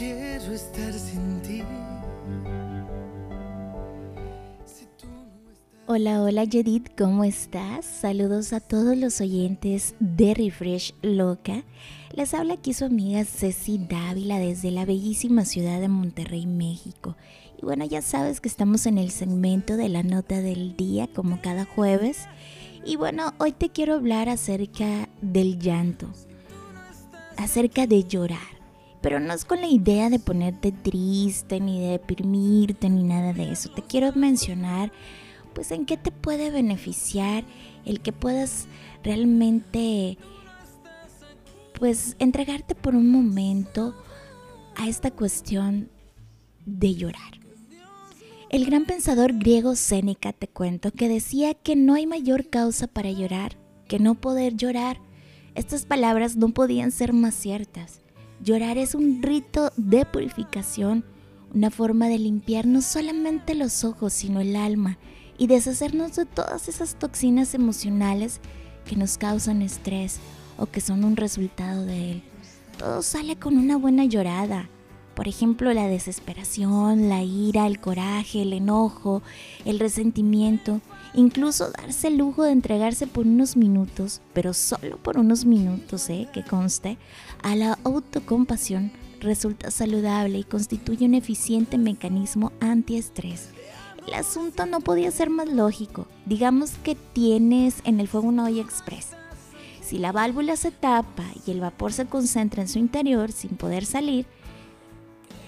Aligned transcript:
quiero 0.00 0.54
estar 0.54 0.94
sin 0.94 1.42
ti. 1.42 1.62
Hola, 5.86 6.22
hola 6.22 6.44
Judith, 6.50 6.88
¿cómo 6.96 7.22
estás? 7.22 7.84
Saludos 7.84 8.54
a 8.54 8.60
todos 8.60 8.96
los 8.96 9.20
oyentes 9.20 9.94
de 10.00 10.32
Refresh 10.32 10.94
Loca. 11.02 11.64
Les 12.14 12.32
habla 12.32 12.54
aquí 12.54 12.72
su 12.72 12.86
amiga 12.86 13.26
Ceci 13.26 13.76
Dávila 13.76 14.38
desde 14.38 14.70
la 14.70 14.86
bellísima 14.86 15.44
ciudad 15.44 15.80
de 15.80 15.88
Monterrey, 15.88 16.46
México. 16.46 17.16
Y 17.60 17.66
bueno, 17.66 17.84
ya 17.84 18.00
sabes 18.00 18.40
que 18.40 18.48
estamos 18.48 18.86
en 18.86 18.96
el 18.96 19.10
segmento 19.10 19.76
de 19.76 19.90
la 19.90 20.02
nota 20.02 20.40
del 20.40 20.76
día 20.76 21.08
como 21.14 21.42
cada 21.42 21.66
jueves. 21.66 22.26
Y 22.86 22.96
bueno, 22.96 23.34
hoy 23.36 23.52
te 23.52 23.68
quiero 23.68 23.96
hablar 23.96 24.30
acerca 24.30 25.10
del 25.20 25.58
llanto, 25.58 26.06
acerca 27.36 27.86
de 27.86 28.04
llorar. 28.04 28.59
Pero 29.00 29.18
no 29.20 29.32
es 29.32 29.44
con 29.44 29.60
la 29.60 29.66
idea 29.66 30.10
de 30.10 30.18
ponerte 30.18 30.72
triste, 30.72 31.60
ni 31.60 31.80
de 31.80 31.92
deprimirte, 31.92 32.90
ni 32.90 33.02
nada 33.02 33.32
de 33.32 33.52
eso. 33.52 33.70
Te 33.70 33.82
quiero 33.82 34.12
mencionar 34.12 34.92
pues 35.54 35.70
en 35.72 35.86
qué 35.86 35.96
te 35.96 36.12
puede 36.12 36.50
beneficiar 36.50 37.44
el 37.84 38.00
que 38.00 38.12
puedas 38.12 38.66
realmente 39.02 40.18
pues 41.78 42.14
entregarte 42.18 42.74
por 42.74 42.94
un 42.94 43.10
momento 43.10 43.94
a 44.76 44.88
esta 44.88 45.10
cuestión 45.10 45.88
de 46.66 46.94
llorar. 46.94 47.40
El 48.50 48.66
gran 48.66 48.84
pensador 48.84 49.32
griego 49.32 49.76
Séneca, 49.76 50.32
te 50.32 50.48
cuento, 50.48 50.90
que 50.90 51.08
decía 51.08 51.54
que 51.54 51.76
no 51.76 51.94
hay 51.94 52.06
mayor 52.06 52.50
causa 52.50 52.86
para 52.86 53.10
llorar 53.10 53.56
que 53.90 53.98
no 53.98 54.14
poder 54.14 54.56
llorar. 54.56 55.00
Estas 55.56 55.84
palabras 55.84 56.36
no 56.36 56.50
podían 56.50 56.92
ser 56.92 57.12
más 57.12 57.34
ciertas. 57.34 57.99
Llorar 58.42 58.78
es 58.78 58.94
un 58.94 59.22
rito 59.22 59.70
de 59.76 60.06
purificación, 60.06 61.04
una 61.54 61.70
forma 61.70 62.08
de 62.08 62.18
limpiar 62.18 62.66
no 62.66 62.80
solamente 62.80 63.54
los 63.54 63.84
ojos, 63.84 64.14
sino 64.14 64.40
el 64.40 64.56
alma 64.56 64.98
y 65.36 65.46
deshacernos 65.46 66.16
de 66.16 66.24
todas 66.24 66.68
esas 66.68 66.94
toxinas 66.94 67.54
emocionales 67.54 68.40
que 68.86 68.96
nos 68.96 69.18
causan 69.18 69.60
estrés 69.60 70.20
o 70.56 70.66
que 70.66 70.80
son 70.80 71.04
un 71.04 71.16
resultado 71.16 71.84
de 71.84 72.12
él. 72.12 72.22
Todo 72.78 73.02
sale 73.02 73.36
con 73.36 73.58
una 73.58 73.76
buena 73.76 74.06
llorada. 74.06 74.70
Por 75.14 75.28
ejemplo, 75.28 75.74
la 75.74 75.86
desesperación, 75.86 77.10
la 77.10 77.22
ira, 77.22 77.66
el 77.66 77.78
coraje, 77.78 78.40
el 78.40 78.54
enojo, 78.54 79.22
el 79.66 79.78
resentimiento, 79.78 80.80
incluso 81.14 81.70
darse 81.70 82.08
el 82.08 82.18
lujo 82.18 82.44
de 82.44 82.52
entregarse 82.52 83.06
por 83.06 83.26
unos 83.26 83.56
minutos, 83.56 84.20
pero 84.32 84.54
solo 84.54 84.98
por 84.98 85.18
unos 85.18 85.44
minutos, 85.44 86.08
¿eh? 86.10 86.28
que 86.32 86.42
conste, 86.42 86.98
a 87.42 87.56
la 87.56 87.78
autocompasión 87.84 88.92
resulta 89.20 89.70
saludable 89.70 90.38
y 90.38 90.44
constituye 90.44 91.06
un 91.06 91.14
eficiente 91.14 91.78
mecanismo 91.78 92.52
antiestrés 92.60 93.50
el 94.06 94.14
asunto 94.14 94.66
no 94.66 94.80
podía 94.80 95.10
ser 95.10 95.30
más 95.30 95.48
lógico. 95.48 96.06
Digamos 96.26 96.72
que 96.82 96.94
tienes 96.94 97.76
en 97.84 98.00
el 98.00 98.08
fuego 98.08 98.28
una 98.28 98.44
olla 98.44 98.62
express. 98.62 99.10
Si 99.80 99.98
la 99.98 100.12
válvula 100.12 100.56
se 100.56 100.70
tapa 100.70 101.24
y 101.46 101.50
el 101.50 101.60
vapor 101.60 101.92
se 101.92 102.06
concentra 102.06 102.62
en 102.62 102.68
su 102.68 102.78
interior 102.78 103.32
sin 103.32 103.50
poder 103.50 103.84
salir, 103.84 104.26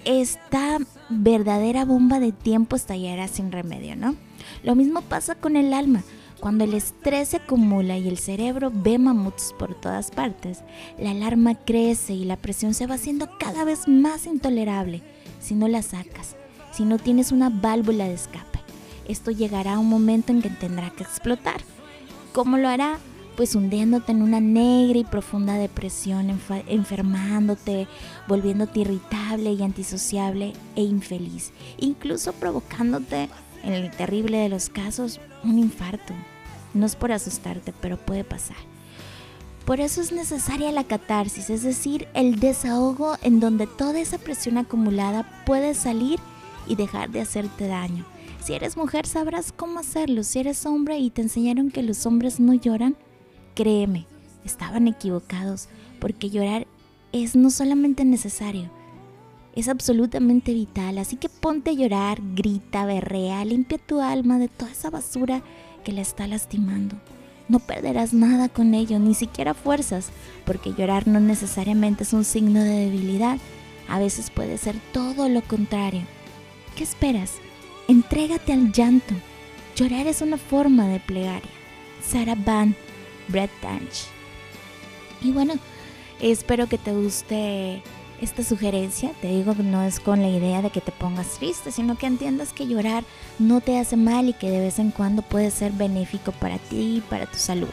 esta 0.05 0.77
verdadera 1.09 1.85
bomba 1.85 2.19
de 2.19 2.31
tiempo 2.31 2.75
estallará 2.75 3.27
sin 3.27 3.51
remedio, 3.51 3.95
¿no? 3.95 4.15
Lo 4.63 4.75
mismo 4.75 5.01
pasa 5.01 5.35
con 5.35 5.55
el 5.55 5.73
alma. 5.73 6.03
Cuando 6.39 6.65
el 6.65 6.73
estrés 6.73 7.29
se 7.29 7.37
acumula 7.37 7.97
y 7.97 8.09
el 8.09 8.17
cerebro 8.17 8.71
ve 8.73 8.97
mamuts 8.97 9.55
por 9.57 9.75
todas 9.75 10.11
partes, 10.11 10.61
la 10.99 11.11
alarma 11.11 11.55
crece 11.55 12.13
y 12.13 12.25
la 12.25 12.35
presión 12.35 12.73
se 12.73 12.85
va 12.85 12.95
haciendo 12.95 13.29
cada 13.39 13.63
vez 13.63 13.87
más 13.87 14.25
intolerable 14.25 15.01
si 15.39 15.55
no 15.55 15.69
la 15.69 15.81
sacas 15.81 16.35
si 16.73 16.85
no 16.85 16.97
tienes 16.97 17.31
una 17.31 17.49
válvula 17.49 18.05
de 18.05 18.15
escape. 18.15 18.59
Esto 19.07 19.31
llegará 19.31 19.75
a 19.75 19.79
un 19.79 19.89
momento 19.89 20.31
en 20.31 20.41
que 20.41 20.49
tendrá 20.49 20.89
que 20.89 21.03
explotar. 21.03 21.61
¿Cómo 22.33 22.57
lo 22.57 22.67
hará? 22.67 22.97
Pues 23.35 23.55
hundiéndote 23.55 24.11
en 24.11 24.21
una 24.21 24.39
negra 24.39 24.99
y 24.99 25.03
profunda 25.03 25.55
depresión, 25.55 26.39
enfermándote, 26.67 27.87
volviéndote 28.27 28.81
irritable 28.81 29.53
y 29.53 29.63
antisociable 29.63 30.53
e 30.75 30.83
infeliz, 30.83 31.51
incluso 31.77 32.33
provocándote, 32.33 33.29
en 33.63 33.73
el 33.73 33.91
terrible 33.91 34.37
de 34.37 34.49
los 34.49 34.69
casos, 34.69 35.19
un 35.43 35.57
infarto. 35.57 36.13
No 36.73 36.85
es 36.85 36.95
por 36.95 37.11
asustarte, 37.11 37.73
pero 37.81 37.97
puede 37.97 38.23
pasar. 38.23 38.57
Por 39.65 39.79
eso 39.79 40.01
es 40.01 40.11
necesaria 40.11 40.71
la 40.71 40.83
catarsis, 40.83 41.49
es 41.49 41.63
decir, 41.63 42.07
el 42.13 42.39
desahogo 42.39 43.15
en 43.21 43.39
donde 43.39 43.65
toda 43.65 43.99
esa 43.99 44.17
presión 44.17 44.57
acumulada 44.57 45.43
puede 45.45 45.73
salir 45.73 46.19
y 46.67 46.75
dejar 46.75 47.09
de 47.11 47.21
hacerte 47.21 47.67
daño. 47.67 48.05
Si 48.43 48.53
eres 48.53 48.75
mujer 48.75 49.07
sabrás 49.07 49.53
cómo 49.53 49.79
hacerlo. 49.79 50.23
Si 50.23 50.39
eres 50.39 50.65
hombre 50.65 50.97
y 50.97 51.09
te 51.09 51.21
enseñaron 51.21 51.71
que 51.71 51.81
los 51.81 52.05
hombres 52.05 52.41
no 52.41 52.53
lloran, 52.53 52.97
créeme, 53.53 54.05
estaban 54.45 54.87
equivocados, 54.87 55.67
porque 55.99 56.29
llorar 56.29 56.67
es 57.11 57.35
no 57.35 57.49
solamente 57.49 58.05
necesario, 58.05 58.69
es 59.55 59.69
absolutamente 59.69 60.53
vital. 60.53 60.97
Así 60.97 61.15
que 61.15 61.29
ponte 61.29 61.71
a 61.71 61.73
llorar, 61.73 62.19
grita, 62.33 62.85
berrea, 62.85 63.45
limpia 63.45 63.77
tu 63.77 64.01
alma 64.01 64.39
de 64.39 64.47
toda 64.47 64.71
esa 64.71 64.89
basura 64.89 65.43
que 65.83 65.91
la 65.91 66.01
está 66.01 66.27
lastimando. 66.27 66.95
No 67.49 67.59
perderás 67.59 68.13
nada 68.13 68.49
con 68.49 68.73
ello, 68.73 68.99
ni 68.99 69.13
siquiera 69.13 69.53
fuerzas, 69.53 70.09
porque 70.45 70.73
llorar 70.73 71.07
no 71.07 71.19
necesariamente 71.19 72.03
es 72.03 72.13
un 72.13 72.23
signo 72.23 72.63
de 72.63 72.85
debilidad, 72.85 73.37
a 73.87 73.99
veces 73.99 74.29
puede 74.29 74.57
ser 74.57 74.75
todo 74.93 75.29
lo 75.29 75.41
contrario. 75.41 76.01
¿Qué 76.75 76.83
esperas? 76.83 77.33
Entrégate 77.87 78.53
al 78.53 78.71
llanto. 78.71 79.13
Llorar 79.75 80.07
es 80.07 80.21
una 80.21 80.37
forma 80.37 80.87
de 80.87 80.99
plegaria. 80.99 81.49
Sarah 82.01 82.35
Van 82.35 82.75
Tanch. 83.61 84.07
Y 85.21 85.31
bueno, 85.31 85.53
espero 86.19 86.67
que 86.67 86.77
te 86.77 86.91
guste 86.91 87.81
esta 88.21 88.43
sugerencia. 88.43 89.11
Te 89.21 89.27
digo 89.29 89.55
que 89.55 89.63
no 89.63 89.83
es 89.83 89.99
con 89.99 90.21
la 90.21 90.29
idea 90.29 90.61
de 90.61 90.69
que 90.69 90.81
te 90.81 90.91
pongas 90.91 91.37
triste, 91.39 91.71
sino 91.71 91.97
que 91.97 92.07
entiendas 92.07 92.53
que 92.53 92.67
llorar 92.67 93.03
no 93.39 93.61
te 93.61 93.77
hace 93.77 93.97
mal 93.97 94.29
y 94.29 94.33
que 94.33 94.49
de 94.49 94.59
vez 94.59 94.79
en 94.79 94.91
cuando 94.91 95.21
puede 95.21 95.51
ser 95.51 95.71
benéfico 95.71 96.31
para 96.31 96.57
ti 96.57 96.97
y 96.97 97.01
para 97.01 97.25
tu 97.25 97.37
salud. 97.37 97.69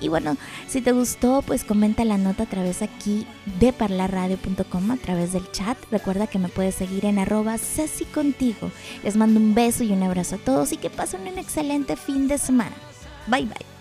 Y 0.00 0.08
bueno, 0.08 0.36
si 0.66 0.80
te 0.80 0.92
gustó, 0.92 1.42
pues 1.42 1.62
comenta 1.62 2.04
la 2.04 2.16
nota 2.16 2.44
a 2.44 2.46
través 2.46 2.80
aquí 2.80 3.26
de 3.58 3.72
parlarradio.com, 3.72 4.90
a 4.90 4.96
través 4.96 5.32
del 5.32 5.50
chat. 5.52 5.76
Recuerda 5.90 6.26
que 6.26 6.38
me 6.38 6.48
puedes 6.48 6.74
seguir 6.74 7.04
en 7.04 7.18
arroba 7.18 7.58
Ceci 7.58 8.06
contigo. 8.06 8.70
Les 9.04 9.16
mando 9.16 9.38
un 9.38 9.54
beso 9.54 9.84
y 9.84 9.92
un 9.92 10.02
abrazo 10.02 10.36
a 10.36 10.38
todos 10.38 10.72
y 10.72 10.78
que 10.78 10.88
pasen 10.88 11.28
un 11.28 11.38
excelente 11.38 11.96
fin 11.96 12.28
de 12.28 12.38
semana. 12.38 12.74
Bye 13.26 13.44
bye. 13.44 13.79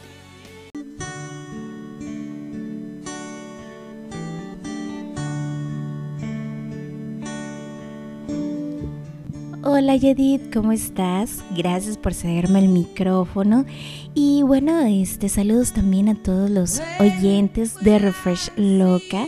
Hola 9.62 9.97
Yedid, 9.97 10.40
¿cómo 10.53 10.72
estás? 10.72 11.44
Gracias 11.53 11.97
por 11.97 12.14
cederme 12.14 12.59
el 12.59 12.70
micrófono. 12.70 13.66
Y 14.14 14.42
bueno, 14.44 14.80
este 14.80 15.28
saludos 15.28 15.74
también 15.74 16.08
a 16.08 16.16
todos 16.16 16.50
los 16.50 16.81
oyentes 16.97 17.75
de 17.81 18.00
Refresh 18.00 18.52
Loca. 18.56 19.28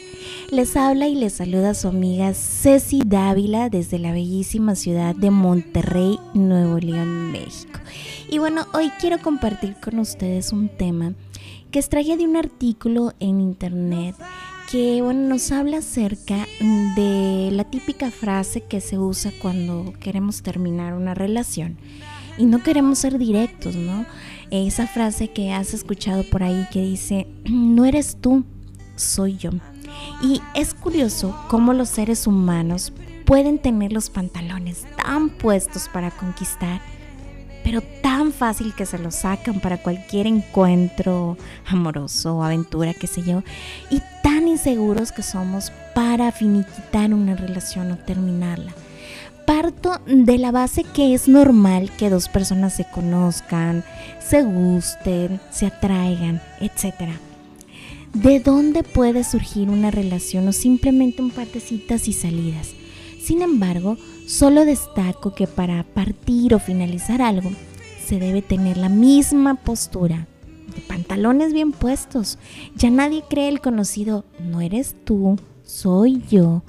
Les 0.49 0.77
habla 0.77 1.09
y 1.09 1.15
les 1.15 1.33
saluda 1.33 1.73
su 1.73 1.89
amiga 1.89 2.33
Ceci 2.33 3.01
Dávila 3.05 3.67
desde 3.67 3.99
la 3.99 4.13
bellísima 4.13 4.75
ciudad 4.75 5.13
de 5.15 5.31
Monterrey, 5.31 6.17
Nuevo 6.33 6.79
León, 6.79 7.33
México. 7.33 7.81
Y 8.29 8.37
bueno, 8.37 8.65
hoy 8.73 8.89
quiero 9.01 9.17
compartir 9.21 9.75
con 9.83 9.99
ustedes 9.99 10.53
un 10.53 10.69
tema 10.69 11.13
que 11.71 11.79
extraje 11.79 12.15
de 12.15 12.23
un 12.23 12.37
artículo 12.37 13.11
en 13.19 13.41
internet 13.41 14.15
que 14.71 15.01
bueno, 15.01 15.27
nos 15.27 15.51
habla 15.51 15.79
acerca 15.79 16.47
de 16.95 17.49
la 17.51 17.65
típica 17.65 18.09
frase 18.09 18.61
que 18.61 18.79
se 18.79 18.97
usa 18.97 19.33
cuando 19.41 19.91
queremos 19.99 20.43
terminar 20.43 20.93
una 20.93 21.13
relación 21.13 21.77
y 22.37 22.45
no 22.45 22.63
queremos 22.63 22.99
ser 22.99 23.17
directos, 23.17 23.75
¿no? 23.75 24.05
Esa 24.49 24.87
frase 24.87 25.27
que 25.27 25.51
has 25.51 25.73
escuchado 25.73 26.23
por 26.23 26.41
ahí 26.41 26.67
que 26.71 26.81
dice, 26.81 27.27
no 27.43 27.83
eres 27.83 28.15
tú, 28.21 28.45
soy 28.95 29.35
yo. 29.35 29.51
Y 30.23 30.39
es 30.55 30.73
curioso 30.73 31.35
cómo 31.49 31.73
los 31.73 31.89
seres 31.89 32.25
humanos 32.25 32.93
pueden 33.25 33.59
tener 33.59 33.91
los 33.91 34.09
pantalones 34.09 34.85
tan 34.95 35.29
puestos 35.31 35.89
para 35.89 36.11
conquistar 36.11 36.79
pero 37.63 37.81
tan 38.01 38.31
fácil 38.31 38.73
que 38.73 38.85
se 38.85 38.97
lo 38.97 39.11
sacan 39.11 39.59
para 39.59 39.77
cualquier 39.77 40.27
encuentro 40.27 41.37
amoroso 41.67 42.43
aventura, 42.43 42.93
qué 42.93 43.07
sé 43.07 43.23
yo, 43.23 43.43
y 43.89 44.01
tan 44.41 44.47
inseguros 44.47 45.11
que 45.11 45.21
somos 45.21 45.71
para 45.93 46.31
finiquitar 46.31 47.13
una 47.13 47.35
relación 47.35 47.91
o 47.91 47.97
terminarla. 47.97 48.73
Parto 49.45 50.01
de 50.07 50.39
la 50.39 50.51
base 50.51 50.83
que 50.83 51.13
es 51.13 51.27
normal 51.27 51.91
que 51.95 52.09
dos 52.09 52.27
personas 52.27 52.73
se 52.73 52.85
conozcan, 52.85 53.83
se 54.19 54.41
gusten, 54.41 55.39
se 55.51 55.67
atraigan, 55.67 56.41
etc. 56.59 57.11
¿De 58.13 58.39
dónde 58.39 58.81
puede 58.81 59.23
surgir 59.23 59.69
una 59.69 59.91
relación 59.91 60.47
o 60.47 60.53
simplemente 60.53 61.21
un 61.21 61.29
par 61.29 61.47
citas 61.47 62.07
y 62.07 62.13
salidas? 62.13 62.69
Sin 63.21 63.43
embargo, 63.43 63.97
solo 64.27 64.65
destaco 64.65 65.35
que 65.35 65.45
para 65.45 65.83
partir 65.83 66.55
o 66.55 66.59
finalizar 66.59 67.21
algo, 67.21 67.51
se 68.03 68.17
debe 68.17 68.41
tener 68.41 68.77
la 68.77 68.89
misma 68.89 69.53
postura, 69.53 70.27
pantalones 70.79 71.51
bien 71.51 71.73
puestos. 71.73 72.37
Ya 72.75 72.89
nadie 72.89 73.23
cree 73.29 73.49
el 73.49 73.59
conocido, 73.59 74.23
no 74.39 74.61
eres 74.61 74.95
tú, 75.03 75.37
soy 75.63 76.23
yo. 76.29 76.63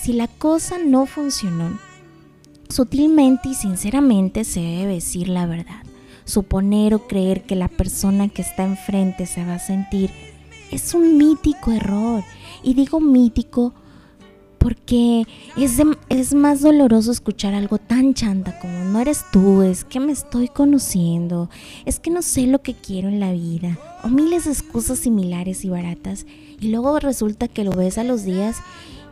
Si 0.00 0.14
la 0.14 0.28
cosa 0.28 0.78
no 0.78 1.04
funcionó, 1.04 1.78
sutilmente 2.70 3.50
y 3.50 3.54
sinceramente 3.54 4.44
se 4.44 4.60
debe 4.60 4.94
decir 4.94 5.28
la 5.28 5.44
verdad. 5.44 5.82
Suponer 6.24 6.94
o 6.94 7.06
creer 7.06 7.42
que 7.42 7.56
la 7.56 7.68
persona 7.68 8.28
que 8.28 8.42
está 8.42 8.64
enfrente 8.64 9.26
se 9.26 9.44
va 9.44 9.54
a 9.54 9.58
sentir 9.58 10.10
es 10.70 10.94
un 10.94 11.18
mítico 11.18 11.72
error. 11.72 12.24
Y 12.62 12.74
digo 12.74 13.00
mítico 13.00 13.74
porque 14.66 15.28
es, 15.56 15.80
es 16.08 16.34
más 16.34 16.60
doloroso 16.60 17.12
escuchar 17.12 17.54
algo 17.54 17.78
tan 17.78 18.14
chanta 18.14 18.58
como 18.58 18.80
no 18.80 18.98
eres 18.98 19.20
tú, 19.30 19.62
es 19.62 19.84
que 19.84 20.00
me 20.00 20.10
estoy 20.10 20.48
conociendo, 20.48 21.48
es 21.84 22.00
que 22.00 22.10
no 22.10 22.20
sé 22.20 22.48
lo 22.48 22.60
que 22.62 22.74
quiero 22.74 23.06
en 23.06 23.20
la 23.20 23.30
vida, 23.30 23.78
o 24.02 24.08
miles 24.08 24.46
de 24.46 24.50
excusas 24.50 24.98
similares 24.98 25.64
y 25.64 25.68
baratas, 25.68 26.26
y 26.58 26.66
luego 26.70 26.98
resulta 26.98 27.46
que 27.46 27.62
lo 27.62 27.70
ves 27.70 27.96
a 27.96 28.02
los 28.02 28.24
días 28.24 28.56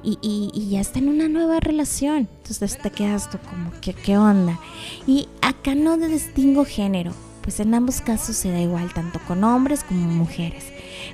y, 0.03 0.19
y, 0.23 0.71
ya 0.71 0.81
está 0.81 0.99
en 0.99 1.09
una 1.09 1.29
nueva 1.29 1.61
relación. 1.61 2.29
Entonces 2.39 2.77
te 2.77 2.91
quedas 2.91 3.31
tú 3.31 3.39
como, 3.49 3.71
¿qué, 3.81 3.95
¿qué 3.95 4.19
onda? 4.19 4.59
Y 5.07 5.29
acá 5.41 5.77
no 5.77 5.97
distingo 5.99 6.65
género, 6.65 7.13
pues 7.43 7.61
en 7.61 7.75
ambos 7.75 8.01
casos 8.01 8.35
se 8.35 8.51
da 8.51 8.61
igual, 8.61 8.93
tanto 8.93 9.21
con 9.29 9.45
hombres 9.45 9.85
como 9.85 10.09
mujeres. 10.09 10.65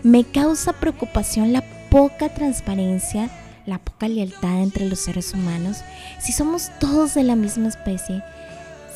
Me 0.02 0.24
causa 0.24 0.72
preocupación 0.72 1.52
la 1.52 1.62
poca 1.90 2.32
transparencia 2.32 3.28
la 3.66 3.78
poca 3.78 4.08
lealtad 4.08 4.62
entre 4.62 4.88
los 4.88 5.00
seres 5.00 5.34
humanos, 5.34 5.78
si 6.18 6.32
somos 6.32 6.70
todos 6.78 7.14
de 7.14 7.22
la 7.22 7.36
misma 7.36 7.68
especie, 7.68 8.22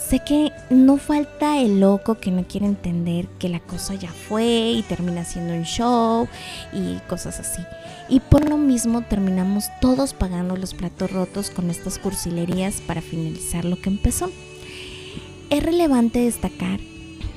sé 0.09 0.21
que 0.21 0.53
no 0.71 0.97
falta 0.97 1.59
el 1.61 1.81
loco 1.81 2.17
que 2.17 2.31
no 2.31 2.45
quiere 2.47 2.67
entender 2.67 3.27
que 3.39 3.49
la 3.49 3.61
cosa 3.61 3.95
ya 3.95 4.11
fue 4.11 4.73
y 4.73 4.83
termina 4.83 5.25
siendo 5.25 5.55
un 5.55 5.65
show 5.65 6.29
y 6.73 6.99
cosas 7.09 7.41
así. 7.41 7.63
Y 8.09 8.21
por 8.21 8.49
lo 8.49 8.57
mismo 8.57 9.03
terminamos 9.03 9.67
todos 9.81 10.13
pagando 10.13 10.57
los 10.57 10.75
platos 10.75 11.11
rotos 11.11 11.51
con 11.51 11.71
estas 11.71 11.99
cursilerías 11.99 12.81
para 12.83 13.01
finalizar 13.01 13.65
lo 13.65 13.81
que 13.81 13.91
empezó. 13.91 14.31
Es 15.51 15.63
relevante 15.63 16.21
destacar 16.21 16.81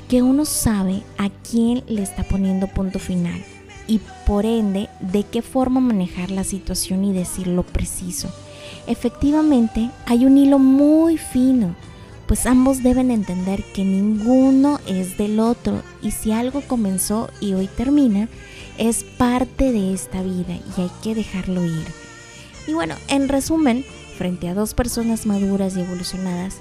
que 0.10 0.22
uno 0.22 0.46
sabe 0.46 1.04
a 1.18 1.30
quién 1.30 1.84
le 1.88 2.02
está 2.02 2.24
poniendo 2.24 2.68
punto 2.68 3.00
final 3.00 3.44
y 3.88 4.02
por 4.26 4.46
ende 4.46 4.90
de 5.00 5.24
qué 5.24 5.42
forma 5.42 5.80
manejar 5.80 6.32
la 6.32 6.44
situación 6.44 7.04
y 7.06 7.14
decir 7.14 7.48
lo 7.48 7.64
preciso. 7.64 8.30
Efectivamente, 8.86 9.90
hay 10.06 10.26
un 10.26 10.38
hilo 10.38 10.60
muy 10.60 11.18
fino, 11.18 11.76
pues 12.28 12.46
ambos 12.46 12.84
deben 12.84 13.12
entender 13.12 13.64
que 13.74 13.86
ninguno 13.86 14.80
es 14.86 15.18
del 15.18 15.40
otro 15.40 15.82
y 16.02 16.12
si 16.12 16.32
algo 16.32 16.62
comenzó 16.62 17.30
y 17.40 17.54
hoy 17.54 17.68
termina, 17.68 18.28
es 18.78 19.04
parte 19.04 19.72
de 19.72 19.94
esta 19.94 20.22
vida 20.22 20.56
y 20.78 20.82
hay 20.82 20.92
que 21.02 21.16
dejarlo 21.16 21.64
ir. 21.64 21.88
Y 22.68 22.74
bueno, 22.74 22.96
en 23.08 23.30
resumen, 23.30 23.86
frente 24.18 24.50
a 24.50 24.54
dos 24.54 24.74
personas 24.74 25.26
maduras 25.26 25.78
y 25.78 25.82
evolucionadas, 25.82 26.58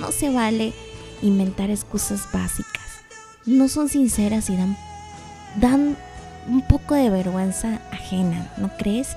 no 0.00 0.10
se 0.12 0.30
vale 0.30 0.72
inventar 1.20 1.70
excusas 1.70 2.26
básicas. 2.32 2.82
No 3.44 3.68
son 3.68 3.88
sinceras 3.88 4.48
y 4.50 4.56
dan, 5.60 5.96
un 6.48 6.62
poco 6.62 6.94
de 6.94 7.10
vergüenza 7.10 7.80
ajena, 7.90 8.50
¿no 8.56 8.70
crees? 8.76 9.16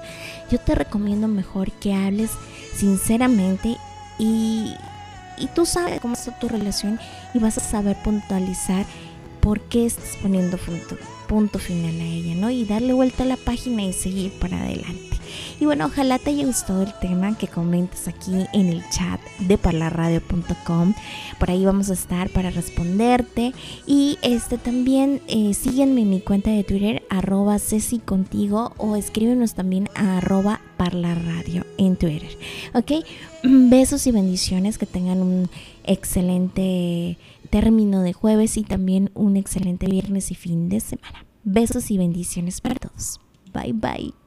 Yo 0.50 0.60
te 0.60 0.76
recomiendo 0.76 1.28
mejor 1.28 1.72
que 1.72 1.94
hables 1.94 2.32
sinceramente 2.76 3.78
y, 4.20 4.74
y 5.38 5.48
tú 5.54 5.66
sabes 5.66 6.00
cómo 6.02 6.14
está 6.14 6.38
tu 6.38 6.48
relación 6.48 7.00
y 7.34 7.40
vas 7.40 7.58
a 7.58 7.62
saber 7.62 7.98
puntualizar 8.04 8.86
por 9.42 9.62
qué 9.62 9.86
estás 9.86 10.18
poniendo 10.22 10.58
punto, 10.58 10.98
punto 11.28 11.60
final 11.60 12.00
a 12.00 12.04
ella, 12.04 12.36
¿no? 12.36 12.50
Y 12.50 12.66
darle 12.66 12.94
vuelta 12.94 13.24
a 13.24 13.28
la 13.28 13.38
página 13.38 13.84
y 13.84 13.94
seguir 13.94 14.32
para 14.40 14.62
adelante. 14.62 15.15
Y 15.60 15.66
bueno, 15.66 15.86
ojalá 15.86 16.20
te 16.20 16.32
haya 16.32 16.46
gustado 16.46 16.82
el 16.82 16.94
tema 17.00 17.38
que 17.38 17.48
comentes 17.48 18.08
aquí 18.08 18.46
en 18.54 18.70
el 18.70 18.88
chat 18.90 19.20
de 19.40 19.58
parlarradio.com. 19.58 20.94
Por 21.40 21.52
ahí 21.52 21.66
vamos 21.66 21.90
a 21.90 21.94
estar 21.94 22.30
para 22.30 22.50
responderte. 22.50 23.54
Y 23.86 24.18
este 24.22 24.58
también 24.58 25.22
eh, 25.28 25.54
sígueme 25.54 26.02
en 26.02 26.10
mi 26.10 26.22
cuenta 26.22 26.52
de 26.52 26.64
Twitter, 26.64 27.04
arroba 27.10 27.60
Ceci 27.60 28.02
o 28.78 28.96
escríbenos 28.96 29.54
también 29.54 29.90
a 29.96 30.18
arroba 30.18 30.62
parlarradio 30.78 31.66
en 31.78 31.96
Twitter. 31.96 32.38
¿Ok? 32.74 33.06
Besos 33.44 34.08
y 34.08 34.12
bendiciones, 34.12 34.78
que 34.78 34.86
tengan 34.86 35.22
un 35.22 35.50
excelente 35.84 37.18
término 37.50 38.02
de 38.02 38.14
jueves 38.14 38.58
y 38.58 38.64
también 38.64 39.12
un 39.14 39.38
excelente 39.38 39.88
viernes 39.88 40.32
y 40.32 40.36
fin 40.36 40.70
de 40.70 40.80
semana. 40.80 41.26
Besos 41.44 41.92
y 41.92 41.98
bendiciones 41.98 42.62
para 42.62 42.76
todos. 42.76 43.20
Bye 43.54 43.74
bye. 43.74 44.25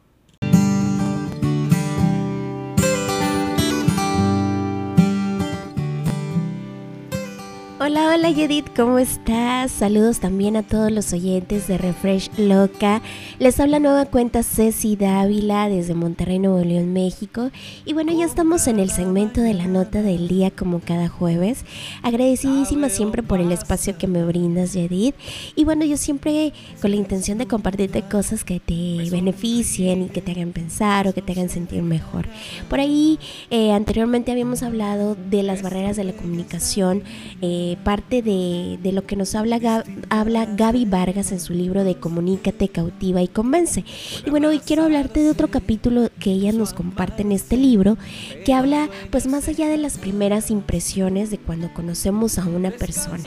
Hola, 7.90 8.11
hola 8.14 8.29
Judith, 8.35 8.67
¿cómo 8.76 8.99
estás? 8.99 9.73
Saludos 9.73 10.20
también 10.20 10.56
a 10.56 10.62
todos 10.62 10.93
los 10.93 11.14
oyentes 11.14 11.69
de 11.69 11.79
Refresh 11.79 12.31
Loca. 12.37 13.00
Les 13.38 13.58
habla 13.61 13.79
nueva 13.79 14.05
cuenta 14.05 14.43
Ceci 14.43 14.94
Dávila 14.94 15.70
desde 15.70 15.94
Monterrey, 15.94 16.38
Nuevo 16.38 16.62
León, 16.62 16.93
México. 16.93 17.50
Y 17.87 17.94
bueno, 17.94 18.12
ya 18.12 18.26
estamos 18.26 18.67
en 18.67 18.79
el 18.79 18.90
segmento 18.90 19.40
de 19.40 19.55
la 19.55 19.67
nota 19.67 20.02
del 20.02 20.29
día 20.29 20.50
como 20.50 20.81
cada 20.81 21.08
jueves. 21.08 21.64
Agradecidísima 22.02 22.90
siempre 22.90 23.23
por 23.23 23.40
el 23.40 23.52
espacio 23.52 23.96
que 23.96 24.06
me 24.06 24.23
brindas, 24.23 24.75
Judith. 24.75 25.14
Y 25.56 25.64
bueno, 25.64 25.87
yo 25.87 25.96
siempre 25.96 26.52
con 26.82 26.90
la 26.90 26.99
intención 26.99 27.38
de 27.38 27.46
compartirte 27.46 28.02
cosas 28.02 28.44
que 28.44 28.61
te 28.61 29.08
beneficien 29.11 30.02
y 30.02 30.08
que 30.11 30.20
te 30.20 30.32
hagan 30.32 30.52
pensar 30.52 31.08
o 31.08 31.14
que 31.14 31.23
te 31.23 31.32
hagan 31.32 31.49
sentir 31.49 31.82
mejor. 31.82 32.29
Por 32.69 32.81
ahí, 32.81 33.19
eh, 33.49 33.73
anteriormente 33.73 34.31
habíamos 34.31 34.62
hablado 34.62 35.14
de 35.31 35.43
las 35.43 35.62
barreras 35.62 35.96
de 35.96 36.05
la 36.05 36.12
comunicación. 36.12 37.02
Eh, 37.40 37.76
parte 37.78 38.23
de, 38.23 38.78
lo 38.92 39.04
que 39.04 39.16
nos 39.16 39.35
habla, 39.35 39.85
habla 40.08 40.47
Gaby 40.47 40.85
Vargas 40.85 41.32
en 41.32 41.40
su 41.40 41.52
libro 41.52 41.85
de 41.85 41.97
Comunícate, 41.97 42.68
cautiva 42.68 43.23
y 43.23 43.28
convence. 43.28 43.85
Y 44.26 44.30
bueno, 44.30 44.49
hoy 44.49 44.61
quiero 44.61 44.85
hablarte 44.85 45.20
de 45.20 45.30
otro 45.30 45.49
capítulo 45.49 46.11
que 46.20 46.30
ella 46.30 46.52
nos 46.52 46.75
comparte 46.75 47.23
en 47.23 47.32
este 47.32 47.56
libro, 47.56 47.97
que 48.44 48.54
habla 48.54 48.88
pues 49.11 49.26
más 49.26 49.49
allá 49.49 49.68
de 49.68 49.78
las 49.78 49.99
primeras 49.99 50.50
impresiones 50.50 51.30
de 51.30 51.38
cuando 51.38 51.73
conocemos 51.73 52.38
a 52.38 52.47
una 52.47 52.70
persona. 52.70 53.25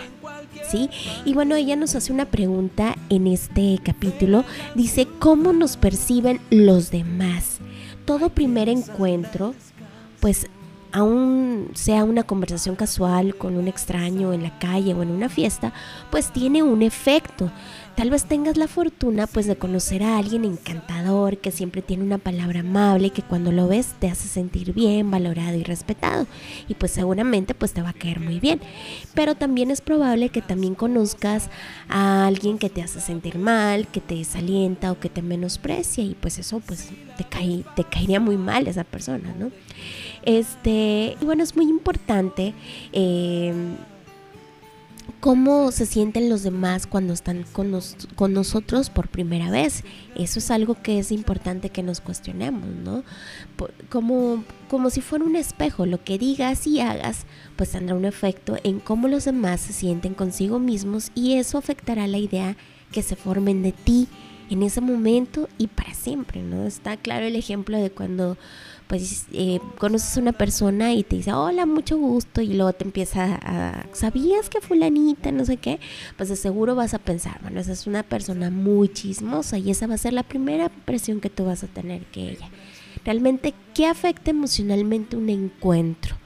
¿Sí? 0.69 0.89
Y 1.25 1.33
bueno, 1.33 1.55
ella 1.55 1.75
nos 1.75 1.95
hace 1.95 2.13
una 2.13 2.25
pregunta 2.25 2.95
en 3.09 3.27
este 3.27 3.79
capítulo. 3.83 4.45
Dice, 4.75 5.07
¿cómo 5.19 5.53
nos 5.53 5.75
perciben 5.75 6.39
los 6.49 6.91
demás? 6.91 7.57
Todo 8.05 8.29
primer 8.29 8.69
encuentro, 8.69 9.53
pues 10.19 10.47
aún 10.91 11.69
sea 11.73 12.03
una 12.03 12.23
conversación 12.23 12.75
casual 12.75 13.35
con 13.35 13.57
un 13.57 13.67
extraño 13.67 14.33
en 14.33 14.43
la 14.43 14.57
calle 14.59 14.93
o 14.93 15.03
en 15.03 15.11
una 15.11 15.29
fiesta, 15.29 15.73
pues 16.09 16.31
tiene 16.31 16.63
un 16.63 16.81
efecto. 16.81 17.51
Tal 17.95 18.09
vez 18.09 18.25
tengas 18.25 18.57
la 18.57 18.67
fortuna 18.67 19.27
pues 19.27 19.45
de 19.47 19.55
conocer 19.55 20.01
a 20.01 20.17
alguien 20.17 20.45
encantador 20.45 21.37
que 21.37 21.51
siempre 21.51 21.81
tiene 21.81 22.03
una 22.03 22.17
palabra 22.17 22.61
amable 22.61 23.11
que 23.11 23.21
cuando 23.21 23.51
lo 23.51 23.67
ves 23.67 23.93
te 23.99 24.09
hace 24.09 24.27
sentir 24.27 24.73
bien, 24.73 25.11
valorado 25.11 25.57
y 25.57 25.63
respetado 25.63 26.25
y 26.67 26.75
pues 26.75 26.91
seguramente 26.91 27.53
pues 27.53 27.73
te 27.73 27.81
va 27.81 27.89
a 27.89 27.93
caer 27.93 28.19
muy 28.19 28.39
bien. 28.39 28.61
Pero 29.13 29.35
también 29.35 29.71
es 29.71 29.81
probable 29.81 30.29
que 30.29 30.41
también 30.41 30.73
conozcas 30.73 31.49
a 31.89 32.25
alguien 32.25 32.57
que 32.57 32.69
te 32.69 32.81
hace 32.81 33.01
sentir 33.01 33.37
mal, 33.37 33.87
que 33.87 34.01
te 34.01 34.15
desalienta 34.15 34.91
o 34.91 34.99
que 34.99 35.09
te 35.09 35.21
menosprecia 35.21 36.03
y 36.03 36.15
pues 36.15 36.39
eso 36.39 36.59
pues 36.59 36.89
te, 37.17 37.23
cae, 37.25 37.63
te 37.75 37.83
caería 37.83 38.19
muy 38.19 38.37
mal 38.37 38.67
esa 38.67 38.83
persona, 38.83 39.35
¿no? 39.37 39.51
Este, 40.23 41.17
y 41.19 41.25
bueno, 41.25 41.43
es 41.43 41.55
muy 41.55 41.65
importante 41.65 42.53
eh, 42.93 43.53
cómo 45.19 45.71
se 45.71 45.85
sienten 45.85 46.29
los 46.29 46.43
demás 46.43 46.87
cuando 46.87 47.13
están 47.13 47.43
con, 47.51 47.77
con, 48.15 48.33
nosotros 48.33 48.89
por 48.89 49.07
primera 49.07 49.49
vez. 49.49 49.83
Eso 50.15 50.39
es 50.39 50.51
algo 50.51 50.75
que 50.81 50.99
es 50.99 51.11
importante 51.11 51.69
que 51.69 51.83
nos 51.83 52.01
cuestionemos, 52.01 52.67
¿no? 52.67 53.03
como, 53.89 54.43
como 54.69 54.89
si 54.89 55.01
fuera 55.01 55.25
un 55.25 55.35
espejo, 55.35 55.85
lo 55.85 56.03
que 56.03 56.17
digas 56.17 56.65
y 56.67 56.79
hagas, 56.79 57.25
pues 57.55 57.71
tendrá 57.71 57.95
un 57.95 58.05
efecto 58.05 58.57
en 58.63 58.79
cómo 58.79 59.07
los 59.07 59.25
demás 59.25 59.61
se 59.61 59.73
sienten 59.73 60.13
consigo 60.13 60.59
mismos 60.59 61.11
y 61.15 61.33
eso 61.33 61.57
afectará 61.57 62.07
la 62.07 62.17
idea 62.17 62.57
que 62.91 63.01
se 63.01 63.15
formen 63.15 63.63
de 63.63 63.71
ti 63.71 64.07
en 64.49 64.63
ese 64.63 64.81
momento 64.81 65.47
y 65.57 65.67
para 65.67 65.93
siempre, 65.93 66.41
¿no? 66.41 66.65
Está 66.65 66.97
claro 66.97 67.25
el 67.25 67.37
ejemplo 67.37 67.77
de 67.77 67.89
cuando 67.89 68.37
pues 68.91 69.27
eh, 69.31 69.61
conoces 69.77 70.17
a 70.17 70.19
una 70.19 70.33
persona 70.33 70.93
y 70.93 71.03
te 71.03 71.15
dice, 71.15 71.31
hola, 71.31 71.65
mucho 71.65 71.97
gusto, 71.97 72.41
y 72.41 72.55
luego 72.55 72.73
te 72.73 72.83
empieza 72.83 73.39
a, 73.41 73.85
¿sabías 73.93 74.49
que 74.49 74.59
fulanita, 74.59 75.31
no 75.31 75.45
sé 75.45 75.55
qué? 75.55 75.79
Pues 76.17 76.27
de 76.27 76.35
seguro 76.35 76.75
vas 76.75 76.93
a 76.93 76.99
pensar, 76.99 77.39
bueno, 77.41 77.61
esa 77.61 77.71
es 77.71 77.87
una 77.87 78.03
persona 78.03 78.49
muy 78.49 78.89
chismosa 78.89 79.57
y 79.57 79.71
esa 79.71 79.87
va 79.87 79.93
a 79.93 79.97
ser 79.97 80.11
la 80.11 80.23
primera 80.23 80.65
impresión 80.65 81.21
que 81.21 81.29
tú 81.29 81.45
vas 81.45 81.63
a 81.63 81.67
tener 81.67 82.01
que 82.07 82.31
ella. 82.31 82.49
Realmente, 83.05 83.53
¿qué 83.73 83.85
afecta 83.85 84.31
emocionalmente 84.31 85.15
un 85.15 85.29
encuentro? 85.29 86.17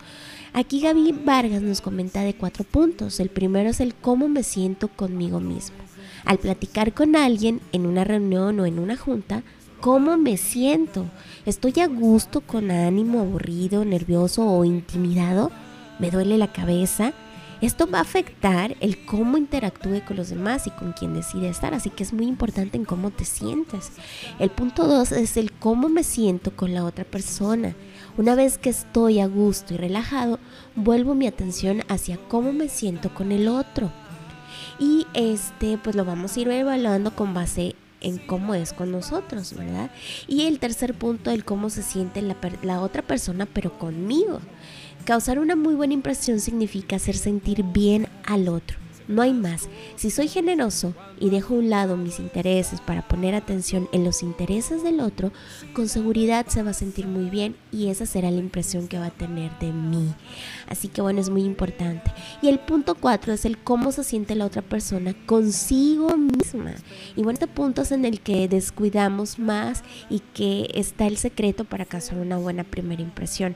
Aquí 0.52 0.82
Gaby 0.82 1.12
Vargas 1.24 1.62
nos 1.62 1.82
comenta 1.82 2.22
de 2.22 2.34
cuatro 2.34 2.64
puntos. 2.64 3.20
El 3.20 3.30
primero 3.30 3.70
es 3.70 3.80
el 3.80 3.94
cómo 3.94 4.28
me 4.28 4.42
siento 4.42 4.88
conmigo 4.88 5.40
mismo. 5.40 5.78
Al 6.26 6.40
platicar 6.40 6.96
con 6.96 7.16
alguien 7.16 7.62
en 7.74 7.86
una 7.86 8.06
reunión 8.06 8.60
o 8.60 8.66
en 8.66 8.80
una 8.80 8.98
junta, 8.98 9.44
¿cómo 9.86 10.18
me 10.18 10.36
siento? 10.36 11.06
¿Estoy 11.46 11.80
a 11.80 11.86
gusto, 11.86 12.42
con 12.42 12.72
ánimo, 12.72 13.20
aburrido, 13.20 13.86
nervioso 13.86 14.44
o 14.44 14.66
intimidado? 14.66 15.52
¿Me 16.00 16.10
duele 16.10 16.40
la 16.40 16.52
cabeza? 16.52 17.14
Esto 17.62 17.88
va 17.88 18.00
a 18.00 18.02
afectar 18.02 18.76
el 18.80 19.06
cómo 19.06 19.38
interactúe 19.38 20.04
con 20.04 20.18
los 20.18 20.30
demás 20.30 20.66
y 20.66 20.72
con 20.72 20.94
quien 20.94 21.14
decide 21.14 21.50
estar, 21.50 21.76
así 21.76 21.92
que 21.92 22.02
es 22.02 22.14
muy 22.14 22.26
importante 22.26 22.78
en 22.78 22.86
cómo 22.86 23.12
te 23.12 23.26
sientes. 23.26 23.92
El 24.40 24.50
punto 24.50 24.88
dos 24.88 25.12
es 25.12 25.38
el 25.38 25.52
cómo 25.52 25.88
me 25.88 26.04
siento 26.04 26.56
con 26.56 26.74
la 26.74 26.84
otra 26.84 27.06
persona. 27.06 27.76
Una 28.18 28.34
vez 28.34 28.58
que 28.58 28.72
estoy 28.72 29.20
a 29.20 29.28
gusto 29.28 29.76
y 29.76 29.78
relajado, 29.78 30.40
vuelvo 30.76 31.14
mi 31.14 31.28
atención 31.28 31.84
hacia 31.90 32.18
cómo 32.28 32.54
me 32.54 32.70
siento 32.70 33.14
con 33.14 33.32
el 33.32 33.48
otro. 33.48 33.92
Y 34.80 35.06
este, 35.14 35.78
pues 35.78 35.96
lo 35.96 36.06
vamos 36.06 36.36
a 36.36 36.40
ir 36.40 36.48
evaluando 36.50 37.16
con 37.16 37.36
base 37.36 37.76
en 38.02 38.18
cómo 38.18 38.54
es 38.56 38.74
con 38.74 38.92
nosotros, 38.92 39.54
¿verdad? 39.54 39.92
Y 40.28 40.44
el 40.46 40.60
tercer 40.60 40.94
punto, 40.94 41.32
el 41.32 41.44
cómo 41.46 41.70
se 41.70 41.84
siente 41.84 42.22
la, 42.22 42.36
la 42.62 42.82
otra 42.82 43.02
persona, 43.02 43.46
pero 43.46 43.78
conmigo. 43.78 44.40
Causar 45.06 45.40
una 45.40 45.56
muy 45.56 45.76
buena 45.76 45.94
impresión 45.94 46.40
significa 46.40 46.96
hacer 46.96 47.16
sentir 47.16 47.64
bien 47.64 48.08
al 48.26 48.48
otro 48.48 48.85
no 49.08 49.22
hay 49.22 49.34
más. 49.34 49.70
Si 49.96 50.10
soy 50.10 50.28
generoso 50.28 50.94
y 51.20 51.30
dejo 51.30 51.56
a 51.56 51.58
un 51.58 51.70
lado 51.70 51.98
mis 51.98 52.20
intereses 52.20 52.82
para 52.82 53.08
poner 53.08 53.36
atención 53.36 53.88
en 53.92 54.04
los 54.04 54.24
intereses 54.24 54.84
del 54.84 55.00
otro, 55.00 55.32
con 55.74 55.88
seguridad 55.88 56.48
se 56.48 56.64
va 56.64 56.72
a 56.72 56.74
sentir 56.74 57.08
muy 57.08 57.30
bien 57.30 57.56
y 57.72 57.88
esa 57.88 58.06
será 58.06 58.32
la 58.32 58.40
impresión 58.40 58.88
que 58.88 59.00
va 59.00 59.08
a 59.08 59.12
tener 59.12 59.58
de 59.60 59.72
mí. 59.72 60.14
Así 60.68 60.88
que 60.88 61.02
bueno, 61.02 61.20
es 61.20 61.30
muy 61.30 61.44
importante. 61.44 62.12
Y 62.42 62.48
el 62.48 62.60
punto 62.60 62.96
cuatro 62.96 63.34
es 63.34 63.46
el 63.46 63.58
cómo 63.58 63.92
se 63.92 64.04
siente 64.04 64.36
la 64.36 64.46
otra 64.46 64.62
persona 64.62 65.16
consigo 65.26 66.18
misma. 66.18 66.74
Y 67.16 67.24
bueno, 67.24 67.34
este 67.34 67.48
punto 67.48 67.84
es 67.84 67.92
en 67.92 68.06
el 68.06 68.22
que 68.22 68.48
descuidamos 68.48 69.40
más 69.40 69.84
y 70.10 70.20
que 70.20 70.70
está 70.74 71.08
el 71.08 71.18
secreto 71.18 71.66
para 71.66 71.86
causar 71.86 72.18
una 72.18 72.38
buena 72.38 72.64
primera 72.64 73.02
impresión. 73.02 73.56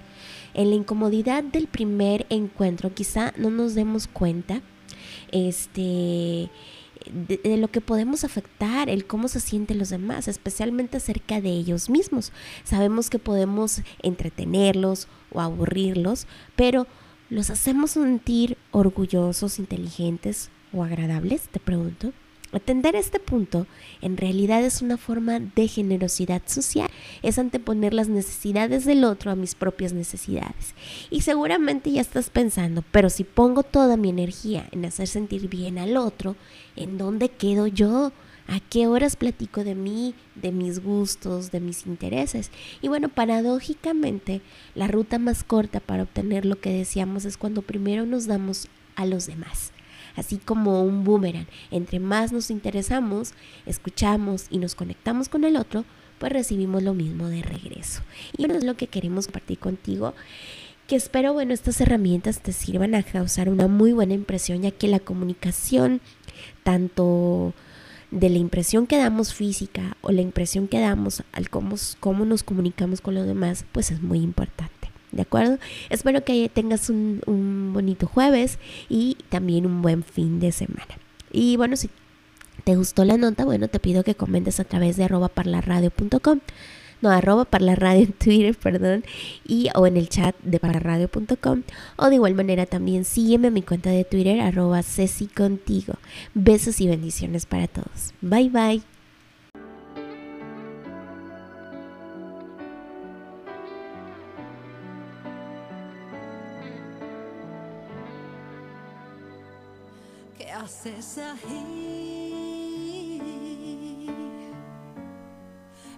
En 0.53 0.69
la 0.69 0.75
incomodidad 0.75 1.43
del 1.43 1.67
primer 1.67 2.25
encuentro 2.29 2.93
quizá 2.93 3.33
no 3.37 3.49
nos 3.49 3.75
demos 3.75 4.07
cuenta 4.07 4.61
este, 5.31 6.49
de, 7.11 7.57
lo 7.57 7.69
que 7.69 7.81
podemos 7.81 8.23
afectar, 8.23 8.89
el 8.89 9.05
cómo 9.05 9.27
se 9.27 9.39
sienten 9.39 9.79
los 9.79 9.89
demás, 9.89 10.27
especialmente 10.27 10.97
acerca 10.97 11.41
de 11.41 11.49
ellos 11.49 11.89
mismos. 11.89 12.31
Sabemos 12.63 13.09
que 13.09 13.19
podemos 13.19 13.81
entretenerlos 14.01 15.07
o 15.31 15.41
aburrirlos, 15.41 16.27
pero 16.55 16.87
¿los 17.29 17.49
hacemos 17.49 17.91
sentir 17.91 18.57
orgullosos, 18.71 19.59
inteligentes 19.59 20.49
o 20.73 20.83
agradables? 20.83 21.49
Te 21.49 21.59
pregunto. 21.59 22.13
Atender 22.51 22.95
este 22.95 23.19
punto 23.19 23.67
en 24.01 24.17
realidad 24.17 24.63
es 24.63 24.81
una 24.81 24.97
forma 24.97 25.39
de 25.39 25.67
generosidad 25.67 26.41
social, 26.47 26.89
es 27.21 27.37
anteponer 27.37 27.93
las 27.93 28.09
necesidades 28.09 28.85
del 28.85 29.03
otro 29.03 29.29
a 29.29 29.35
mis 29.35 29.53
propias 29.53 29.93
necesidades. 29.93 30.73
Y 31.11 31.21
seguramente 31.21 31.91
ya 31.91 32.01
estás 32.01 32.31
pensando, 32.31 32.83
pero 32.91 33.11
si 33.11 33.23
pongo 33.23 33.61
toda 33.61 33.97
mi 33.97 34.09
energía 34.09 34.67
en 34.71 34.83
hacer 34.85 35.07
sentir 35.07 35.47
bien 35.47 35.77
al 35.77 35.95
otro, 35.95 36.35
¿en 36.75 36.97
dónde 36.97 37.29
quedo 37.29 37.67
yo? 37.67 38.11
¿A 38.47 38.59
qué 38.59 38.87
horas 38.87 39.15
platico 39.15 39.63
de 39.63 39.75
mí, 39.75 40.15
de 40.33 40.51
mis 40.51 40.83
gustos, 40.83 41.51
de 41.51 41.59
mis 41.59 41.85
intereses? 41.85 42.49
Y 42.81 42.87
bueno, 42.87 43.09
paradójicamente, 43.09 44.41
la 44.73 44.87
ruta 44.87 45.19
más 45.19 45.43
corta 45.43 45.79
para 45.79 46.01
obtener 46.01 46.47
lo 46.47 46.59
que 46.59 46.71
deseamos 46.71 47.25
es 47.25 47.37
cuando 47.37 47.61
primero 47.61 48.07
nos 48.07 48.25
damos 48.25 48.67
a 48.95 49.05
los 49.05 49.27
demás 49.27 49.71
así 50.15 50.37
como 50.37 50.83
un 50.83 51.03
boomerang. 51.03 51.47
Entre 51.71 51.99
más 51.99 52.31
nos 52.31 52.51
interesamos, 52.51 53.33
escuchamos 53.65 54.47
y 54.49 54.57
nos 54.59 54.75
conectamos 54.75 55.29
con 55.29 55.43
el 55.43 55.55
otro, 55.55 55.85
pues 56.19 56.31
recibimos 56.31 56.83
lo 56.83 56.93
mismo 56.93 57.27
de 57.27 57.41
regreso. 57.41 58.01
Y 58.37 58.45
eso 58.45 58.55
es 58.55 58.63
lo 58.63 58.75
que 58.75 58.87
queremos 58.87 59.27
compartir 59.27 59.59
contigo 59.59 60.13
que 60.89 60.95
espero, 60.95 61.33
bueno, 61.33 61.53
estas 61.53 61.79
herramientas 61.81 62.41
te 62.41 62.51
sirvan 62.51 62.95
a 62.95 63.03
causar 63.03 63.47
una 63.47 63.67
muy 63.67 63.93
buena 63.93 64.15
impresión, 64.15 64.63
ya 64.63 64.71
que 64.71 64.87
la 64.87 64.99
comunicación, 64.99 66.01
tanto 66.63 67.53
de 68.09 68.29
la 68.29 68.39
impresión 68.39 68.87
que 68.87 68.97
damos 68.97 69.35
física 69.35 69.95
o 70.01 70.11
la 70.11 70.21
impresión 70.21 70.67
que 70.67 70.79
damos 70.79 71.21
al 71.31 71.51
cómo, 71.51 71.75
cómo 71.99 72.25
nos 72.25 72.41
comunicamos 72.41 73.01
con 73.01 73.13
los 73.13 73.27
demás, 73.27 73.65
pues 73.71 73.91
es 73.91 74.01
muy 74.01 74.19
importante. 74.19 74.89
¿De 75.11 75.21
acuerdo? 75.21 75.59
Espero 75.89 76.23
que 76.23 76.49
tengas 76.49 76.89
un, 76.89 77.21
un 77.27 77.48
bonito 77.73 78.07
jueves 78.07 78.59
y 78.89 79.17
también 79.29 79.65
un 79.65 79.81
buen 79.81 80.03
fin 80.03 80.39
de 80.39 80.51
semana. 80.51 80.97
Y 81.31 81.57
bueno, 81.57 81.75
si 81.75 81.89
te 82.63 82.75
gustó 82.75 83.05
la 83.05 83.17
nota, 83.17 83.45
bueno, 83.45 83.67
te 83.67 83.79
pido 83.79 84.03
que 84.03 84.15
comentes 84.15 84.59
a 84.59 84.63
través 84.63 84.97
de 84.97 85.05
arroba 85.05 85.29
parlaradio.com 85.29 86.39
no, 87.01 87.09
arroba 87.09 87.45
parlaradio 87.45 88.03
en 88.03 88.13
Twitter, 88.13 88.55
perdón, 88.61 89.03
y 89.47 89.69
o 89.75 89.87
en 89.87 89.97
el 89.97 90.09
chat 90.09 90.35
de 90.43 90.59
parlaradio.com, 90.59 91.63
o 91.95 92.09
de 92.09 92.15
igual 92.15 92.35
manera 92.35 92.65
también 92.65 93.05
sígueme 93.05 93.47
en 93.47 93.53
mi 93.53 93.61
cuenta 93.61 93.89
de 93.89 94.03
Twitter, 94.03 94.41
arroba 94.41 94.83
Ceci 94.83 95.27
Contigo. 95.27 95.93
Besos 96.33 96.81
y 96.81 96.87
bendiciones 96.87 97.45
para 97.45 97.67
todos. 97.67 98.13
Bye 98.21 98.49
bye. 98.49 98.98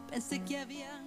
Pensé 0.10 0.44
que 0.44 0.58
había. 0.58 1.01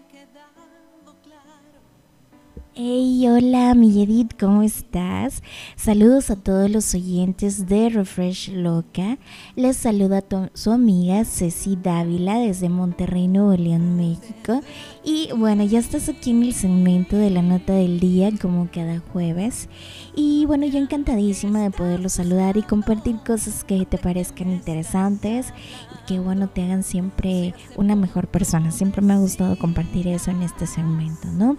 Hey, 2.76 3.28
hola, 3.28 3.73
mi 3.76 4.02
Edith, 4.02 4.33
¿cómo 4.37 4.64
estás? 4.64 5.45
Saludos 5.76 6.31
a 6.31 6.35
todos 6.35 6.69
los 6.69 6.93
oyentes 6.93 7.69
de 7.69 7.88
Refresh 7.88 8.50
Loca. 8.50 9.16
Les 9.54 9.76
saluda 9.76 10.25
su 10.54 10.73
amiga 10.73 11.25
Ceci 11.25 11.78
Dávila 11.81 12.40
desde 12.40 12.69
Monterrey, 12.69 13.28
Nuevo 13.28 13.54
León, 13.54 13.97
México. 13.97 14.61
Y 15.04 15.28
bueno, 15.37 15.62
ya 15.62 15.78
estás 15.78 16.09
aquí 16.09 16.31
en 16.31 16.43
el 16.43 16.52
segmento 16.52 17.16
de 17.16 17.31
la 17.31 17.43
nota 17.43 17.75
del 17.75 18.00
día, 18.00 18.33
como 18.43 18.69
cada 18.73 18.99
jueves. 18.99 19.69
Y 20.16 20.45
bueno, 20.47 20.66
yo 20.66 20.78
encantadísima 20.78 21.62
de 21.62 21.71
poderlos 21.71 22.14
saludar 22.14 22.57
y 22.57 22.62
compartir 22.62 23.19
cosas 23.25 23.62
que 23.62 23.87
te 23.87 23.99
parezcan 23.99 24.50
interesantes 24.50 25.52
y 25.93 26.07
que 26.09 26.19
bueno, 26.19 26.49
te 26.49 26.64
hagan 26.64 26.83
siempre 26.83 27.54
una 27.76 27.95
mejor 27.95 28.26
persona. 28.26 28.73
Siempre 28.73 29.00
me 29.00 29.12
ha 29.12 29.19
gustado 29.19 29.57
compartir 29.59 30.09
eso 30.09 30.33
en 30.33 30.43
este 30.43 30.66
segmento, 30.66 31.28
¿no? 31.28 31.57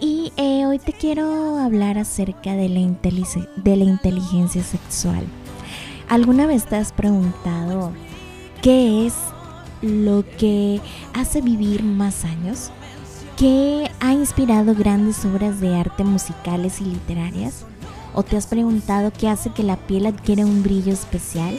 Y 0.00 0.32
hoy 0.66 0.78
te 0.78 0.92
quiero 0.92 1.58
hablar 1.58 1.96
acerca 1.96 2.54
de 2.54 2.68
la, 2.68 2.80
de 2.80 3.76
la 3.76 3.84
inteligencia 3.84 4.62
sexual. 4.62 5.24
¿Alguna 6.08 6.46
vez 6.46 6.66
te 6.66 6.76
has 6.76 6.92
preguntado 6.92 7.92
qué 8.60 9.06
es 9.06 9.14
lo 9.80 10.24
que 10.38 10.80
hace 11.14 11.40
vivir 11.40 11.84
más 11.84 12.24
años? 12.24 12.70
¿Qué 13.36 13.90
ha 14.00 14.12
inspirado 14.12 14.74
grandes 14.74 15.24
obras 15.24 15.60
de 15.60 15.76
arte 15.76 16.04
musicales 16.04 16.80
y 16.80 16.84
literarias? 16.84 17.64
¿O 18.12 18.24
te 18.24 18.36
has 18.36 18.46
preguntado 18.46 19.12
qué 19.12 19.28
hace 19.28 19.50
que 19.50 19.62
la 19.62 19.76
piel 19.76 20.06
adquiera 20.06 20.44
un 20.44 20.62
brillo 20.62 20.92
especial? 20.92 21.58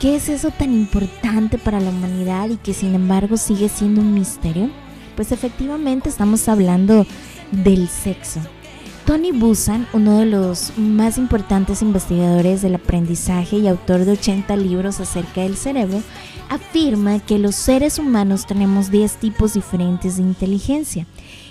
¿Qué 0.00 0.16
es 0.16 0.28
eso 0.28 0.50
tan 0.50 0.72
importante 0.72 1.58
para 1.58 1.80
la 1.80 1.90
humanidad 1.90 2.48
y 2.50 2.56
que 2.56 2.72
sin 2.72 2.94
embargo 2.94 3.36
sigue 3.36 3.68
siendo 3.68 4.00
un 4.00 4.14
misterio? 4.14 4.70
Pues 5.16 5.32
efectivamente 5.32 6.08
estamos 6.08 6.48
hablando 6.48 7.04
del 7.52 7.88
sexo. 7.88 8.40
Tony 9.06 9.32
Busan, 9.32 9.86
uno 9.92 10.18
de 10.18 10.26
los 10.26 10.72
más 10.76 11.18
importantes 11.18 11.82
investigadores 11.82 12.62
del 12.62 12.76
aprendizaje 12.76 13.58
y 13.58 13.68
autor 13.68 14.04
de 14.04 14.12
80 14.12 14.56
libros 14.56 15.00
acerca 15.00 15.42
del 15.42 15.56
cerebro, 15.56 16.02
afirma 16.48 17.18
que 17.18 17.38
los 17.38 17.54
seres 17.54 17.98
humanos 17.98 18.46
tenemos 18.46 18.90
10 18.90 19.16
tipos 19.16 19.54
diferentes 19.54 20.16
de 20.16 20.22
inteligencia 20.22 21.06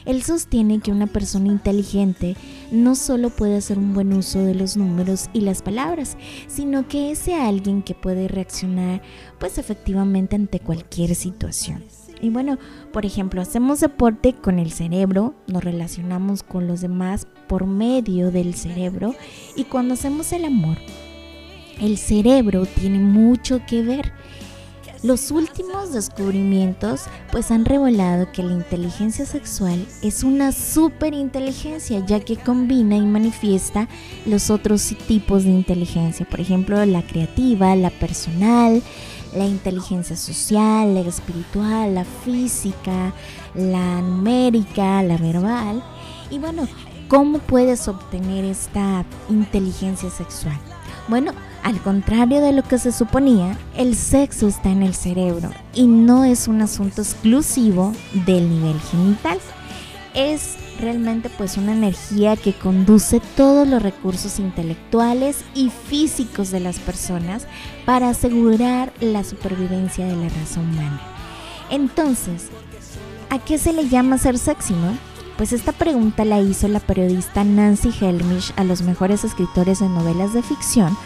él 0.05 0.23
sostiene 0.23 0.79
que 0.79 0.91
una 0.91 1.07
persona 1.07 1.47
inteligente 1.47 2.35
no 2.71 2.95
solo 2.95 3.29
puede 3.29 3.57
hacer 3.57 3.77
un 3.77 3.93
buen 3.93 4.13
uso 4.13 4.39
de 4.39 4.55
los 4.55 4.77
números 4.77 5.29
y 5.33 5.41
las 5.41 5.61
palabras, 5.61 6.17
sino 6.47 6.87
que 6.87 7.11
es 7.11 7.27
alguien 7.27 7.81
que 7.83 7.93
puede 7.93 8.27
reaccionar 8.27 9.01
pues 9.39 9.57
efectivamente 9.57 10.35
ante 10.35 10.59
cualquier 10.59 11.15
situación. 11.15 11.83
Y 12.21 12.29
bueno, 12.29 12.57
por 12.93 13.05
ejemplo, 13.05 13.41
hacemos 13.41 13.79
deporte 13.79 14.33
con 14.33 14.59
el 14.59 14.71
cerebro, 14.71 15.33
nos 15.47 15.63
relacionamos 15.63 16.43
con 16.43 16.67
los 16.67 16.81
demás 16.81 17.27
por 17.47 17.65
medio 17.65 18.31
del 18.31 18.53
cerebro 18.53 19.15
y 19.55 19.63
cuando 19.63 19.95
hacemos 19.95 20.31
el 20.31 20.45
amor, 20.45 20.77
el 21.81 21.97
cerebro 21.97 22.65
tiene 22.65 22.99
mucho 22.99 23.61
que 23.67 23.81
ver. 23.81 24.13
Los 25.03 25.31
últimos 25.31 25.93
descubrimientos 25.93 27.05
pues 27.31 27.49
han 27.49 27.65
revelado 27.65 28.31
que 28.31 28.43
la 28.43 28.53
inteligencia 28.53 29.25
sexual 29.25 29.83
es 30.03 30.23
una 30.23 30.51
superinteligencia 30.51 32.05
ya 32.05 32.19
que 32.19 32.37
combina 32.37 32.97
y 32.97 33.01
manifiesta 33.01 33.89
los 34.27 34.51
otros 34.51 34.95
tipos 35.07 35.43
de 35.43 35.49
inteligencia, 35.49 36.27
por 36.29 36.39
ejemplo 36.39 36.85
la 36.85 37.01
creativa, 37.01 37.75
la 37.75 37.89
personal, 37.89 38.83
la 39.35 39.45
inteligencia 39.45 40.15
social, 40.15 40.93
la 40.93 41.01
espiritual, 41.01 41.95
la 41.95 42.05
física, 42.05 43.13
la 43.55 44.01
numérica, 44.01 45.01
la 45.03 45.17
verbal. 45.17 45.83
Y 46.29 46.39
bueno, 46.39 46.67
¿cómo 47.07 47.39
puedes 47.39 47.87
obtener 47.87 48.45
esta 48.45 49.05
inteligencia 49.29 50.09
sexual? 50.09 50.57
Bueno, 51.07 51.33
al 51.63 51.81
contrario 51.81 52.41
de 52.41 52.53
lo 52.53 52.63
que 52.63 52.77
se 52.77 52.91
suponía, 52.91 53.57
el 53.77 53.95
sexo 53.95 54.47
está 54.47 54.69
en 54.69 54.83
el 54.83 54.95
cerebro 54.95 55.51
y 55.73 55.87
no 55.87 56.23
es 56.23 56.47
un 56.47 56.61
asunto 56.61 57.01
exclusivo 57.01 57.93
del 58.25 58.49
nivel 58.49 58.79
genital. 58.79 59.39
Es 60.13 60.55
realmente 60.81 61.29
pues 61.29 61.57
una 61.57 61.73
energía 61.73 62.35
que 62.35 62.53
conduce 62.53 63.21
todos 63.37 63.67
los 63.67 63.81
recursos 63.81 64.39
intelectuales 64.39 65.45
y 65.53 65.69
físicos 65.69 66.51
de 66.51 66.59
las 66.59 66.79
personas 66.79 67.47
para 67.85 68.09
asegurar 68.09 68.91
la 68.99 69.23
supervivencia 69.23 70.05
de 70.05 70.15
la 70.15 70.29
raza 70.29 70.59
humana. 70.59 70.99
Entonces, 71.69 72.47
¿a 73.29 73.39
qué 73.39 73.57
se 73.57 73.71
le 73.71 73.87
llama 73.87 74.17
ser 74.17 74.37
sexy? 74.37 74.75
Pues 75.37 75.53
esta 75.53 75.71
pregunta 75.71 76.25
la 76.25 76.41
hizo 76.41 76.67
la 76.67 76.79
periodista 76.79 77.43
Nancy 77.43 77.91
Helmish 77.99 78.53
a 78.57 78.63
los 78.63 78.81
mejores 78.81 79.23
escritores 79.23 79.79
de 79.79 79.89
novelas 79.89 80.33
de 80.33 80.43
ficción 80.43 80.97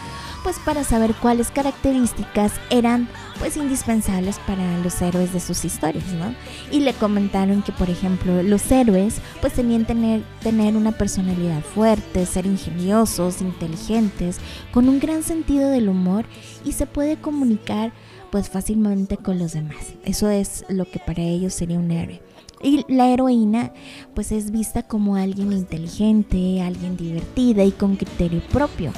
pues 0.46 0.60
para 0.60 0.84
saber 0.84 1.12
cuáles 1.16 1.50
características 1.50 2.52
eran 2.70 3.08
pues 3.40 3.56
indispensables 3.56 4.38
para 4.46 4.78
los 4.78 5.02
héroes 5.02 5.32
de 5.32 5.40
sus 5.40 5.64
historias, 5.64 6.06
¿no? 6.12 6.32
Y 6.70 6.78
le 6.82 6.92
comentaron 6.92 7.62
que 7.62 7.72
por 7.72 7.90
ejemplo 7.90 8.44
los 8.44 8.70
héroes 8.70 9.16
pues 9.40 9.54
tenían 9.54 9.86
tener, 9.86 10.22
tener 10.44 10.76
una 10.76 10.92
personalidad 10.92 11.62
fuerte, 11.62 12.24
ser 12.26 12.46
ingeniosos, 12.46 13.40
inteligentes, 13.40 14.38
con 14.72 14.88
un 14.88 15.00
gran 15.00 15.24
sentido 15.24 15.68
del 15.68 15.88
humor 15.88 16.26
y 16.64 16.74
se 16.74 16.86
puede 16.86 17.16
comunicar 17.16 17.92
pues 18.30 18.48
fácilmente 18.48 19.16
con 19.16 19.40
los 19.40 19.52
demás. 19.52 19.94
Eso 20.04 20.30
es 20.30 20.64
lo 20.68 20.84
que 20.84 21.00
para 21.00 21.22
ellos 21.22 21.54
sería 21.54 21.80
un 21.80 21.90
héroe. 21.90 22.22
Y 22.62 22.84
la 22.86 23.08
heroína 23.08 23.72
pues 24.14 24.30
es 24.30 24.52
vista 24.52 24.84
como 24.84 25.16
alguien 25.16 25.52
inteligente, 25.52 26.62
alguien 26.62 26.96
divertida 26.96 27.64
y 27.64 27.72
con 27.72 27.96
criterio 27.96 28.40
propio 28.52 28.92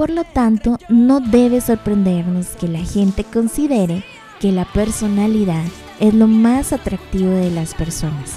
por 0.00 0.08
lo 0.08 0.24
tanto, 0.24 0.78
no 0.88 1.20
debe 1.20 1.60
sorprendernos 1.60 2.56
que 2.58 2.68
la 2.68 2.78
gente 2.78 3.22
considere 3.22 4.02
que 4.40 4.50
la 4.50 4.64
personalidad 4.64 5.62
es 5.98 6.14
lo 6.14 6.26
más 6.26 6.72
atractivo 6.72 7.28
de 7.32 7.50
las 7.50 7.74
personas. 7.74 8.30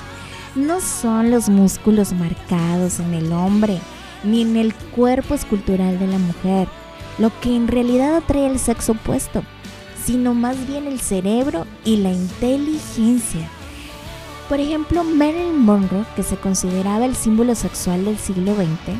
No 0.55 0.81
son 0.81 1.31
los 1.31 1.47
músculos 1.47 2.11
marcados 2.11 2.99
en 2.99 3.13
el 3.13 3.31
hombre, 3.31 3.79
ni 4.25 4.41
en 4.41 4.57
el 4.57 4.75
cuerpo 4.75 5.35
escultural 5.35 5.99
de 5.99 6.07
la 6.07 6.17
mujer, 6.17 6.67
lo 7.17 7.31
que 7.39 7.55
en 7.55 7.69
realidad 7.69 8.17
atrae 8.17 8.47
el 8.47 8.59
sexo 8.59 8.91
opuesto, 8.91 9.41
sino 10.03 10.33
más 10.33 10.67
bien 10.67 10.85
el 10.85 10.99
cerebro 10.99 11.65
y 11.85 11.95
la 11.95 12.11
inteligencia. 12.11 13.47
Por 14.49 14.59
ejemplo, 14.59 15.05
Marilyn 15.05 15.59
Monroe, 15.59 16.03
que 16.17 16.23
se 16.23 16.35
consideraba 16.35 17.05
el 17.05 17.15
símbolo 17.15 17.55
sexual 17.55 18.03
del 18.03 18.17
siglo 18.17 18.53
XX, 18.53 18.99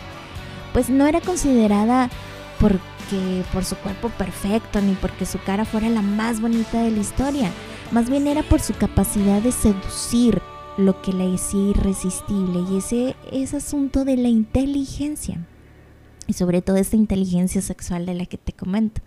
pues 0.72 0.90
no 0.90 1.06
era 1.06 1.20
considerada 1.20 2.10
porque 2.64 3.44
por 3.52 3.66
su 3.66 3.76
cuerpo 3.76 4.08
perfecto 4.08 4.80
ni 4.80 4.94
porque 4.94 5.26
su 5.26 5.38
cara 5.40 5.66
fuera 5.66 5.90
la 5.90 6.02
más 6.02 6.40
bonita 6.40 6.82
de 6.82 6.92
la 6.92 7.02
historia. 7.02 7.52
Más 7.92 8.10
bien 8.10 8.26
era 8.26 8.42
por 8.42 8.62
su 8.62 8.74
capacidad 8.74 9.42
de 9.42 9.52
seducir 9.52 10.42
lo 10.78 11.02
que 11.02 11.12
la 11.12 11.26
hacía 11.26 11.72
irresistible 11.72 12.64
y 12.72 12.78
ese 12.78 13.16
es 13.34 13.54
asunto 13.54 14.06
de 14.06 14.16
la 14.16 14.30
inteligencia 14.30 15.46
y 16.26 16.34
sobre 16.34 16.62
todo 16.62 16.78
esta 16.78 16.96
inteligencia 16.96 17.62
sexual 17.62 18.06
de 18.06 18.14
la 18.14 18.26
que 18.28 18.38
te 18.38 18.54
comento. 18.54 19.02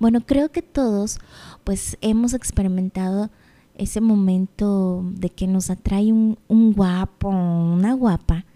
Bueno, 0.00 0.22
creo 0.22 0.50
que 0.50 0.62
todos 0.62 1.18
pues 1.64 1.98
hemos 2.00 2.32
experimentado 2.32 3.28
ese 3.74 4.00
momento 4.00 5.04
de 5.12 5.28
que 5.28 5.46
nos 5.46 5.68
atrae 5.68 6.14
un, 6.14 6.38
un 6.48 6.72
guapo, 6.72 7.28
una 7.28 7.92
guapa 7.92 8.46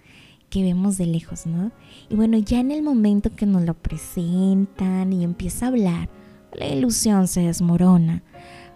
que 0.50 0.62
vemos 0.62 0.98
de 0.98 1.06
lejos, 1.06 1.46
¿no? 1.46 1.70
Y 2.10 2.16
bueno, 2.16 2.36
ya 2.38 2.60
en 2.60 2.72
el 2.72 2.82
momento 2.82 3.34
que 3.34 3.46
nos 3.46 3.62
lo 3.62 3.74
presentan 3.74 5.12
y 5.12 5.24
empieza 5.24 5.64
a 5.64 5.68
hablar, 5.68 6.08
la 6.52 6.66
ilusión 6.66 7.28
se 7.28 7.42
desmorona. 7.42 8.22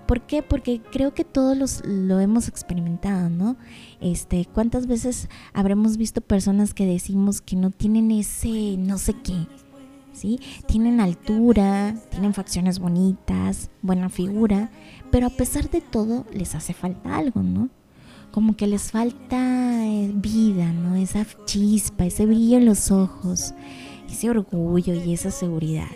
¿Por 0.07 0.21
qué? 0.23 0.43
Porque 0.43 0.81
creo 0.93 1.15
que 1.15 1.25
todos 1.25 1.57
los, 1.57 1.83
lo 1.85 2.21
hemos 2.21 2.49
experimentado, 2.49 3.31
¿no? 3.31 3.57
Este, 4.01 4.47
¿cuántas 4.53 4.87
veces 4.87 5.29
habremos 5.53 5.97
visto 5.97 6.21
personas 6.21 6.75
que 6.75 6.87
decimos 6.87 7.41
que 7.41 7.57
no 7.57 7.71
tienen 7.71 8.11
ese 8.11 8.77
no 8.79 8.99
sé 8.99 9.15
qué? 9.15 9.47
¿Sí? 10.13 10.39
Tienen 10.67 11.01
altura, 11.01 11.97
tienen 12.11 12.35
facciones 12.35 12.79
bonitas, 12.79 13.71
buena 13.83 14.09
figura, 14.11 14.71
pero 15.11 15.27
a 15.27 15.31
pesar 15.31 15.71
de 15.71 15.81
todo 15.81 16.25
les 16.33 16.55
hace 16.55 16.73
falta 16.73 17.17
algo, 17.17 17.43
¿no? 17.43 17.69
Como 18.35 18.57
que 18.57 18.67
les 18.67 18.91
falta 18.91 19.87
eh, 19.87 20.11
vida, 20.13 20.73
¿no? 20.73 20.97
Esa 20.97 21.25
chispa, 21.45 22.05
ese 22.05 22.27
brillo 22.27 22.57
en 22.57 22.67
los 22.67 22.91
ojos, 22.91 23.55
ese 24.11 24.29
orgullo 24.29 24.93
y 24.93 25.15
esa 25.15 25.31
seguridad. 25.31 25.87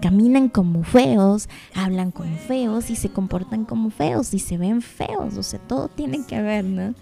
Caminan 0.00 0.48
como 0.48 0.84
feos, 0.84 1.48
hablan 1.74 2.12
como 2.12 2.36
feos 2.36 2.88
y 2.88 2.94
se 2.94 3.08
comportan 3.08 3.64
como 3.64 3.90
feos 3.90 4.32
y 4.32 4.38
se 4.38 4.58
ven 4.58 4.80
feos, 4.80 5.36
o 5.36 5.42
sea, 5.42 5.58
todo 5.58 5.88
tiene 5.88 6.24
que 6.24 6.40
ver, 6.40 6.64
¿no? 6.64 6.94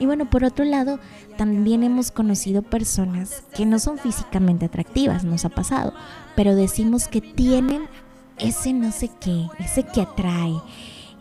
Y 0.00 0.06
bueno, 0.06 0.28
por 0.28 0.42
otro 0.42 0.64
lado, 0.64 0.98
también 1.38 1.84
hemos 1.84 2.10
conocido 2.10 2.62
personas 2.62 3.44
que 3.54 3.66
no 3.66 3.78
son 3.78 3.98
físicamente 3.98 4.66
atractivas, 4.66 5.22
nos 5.22 5.44
ha 5.44 5.50
pasado, 5.50 5.94
pero 6.34 6.56
decimos 6.56 7.06
que 7.06 7.20
tienen 7.20 7.84
ese 8.38 8.72
no 8.72 8.90
sé 8.90 9.12
qué, 9.20 9.46
ese 9.60 9.84
que 9.84 10.00
atrae, 10.00 10.60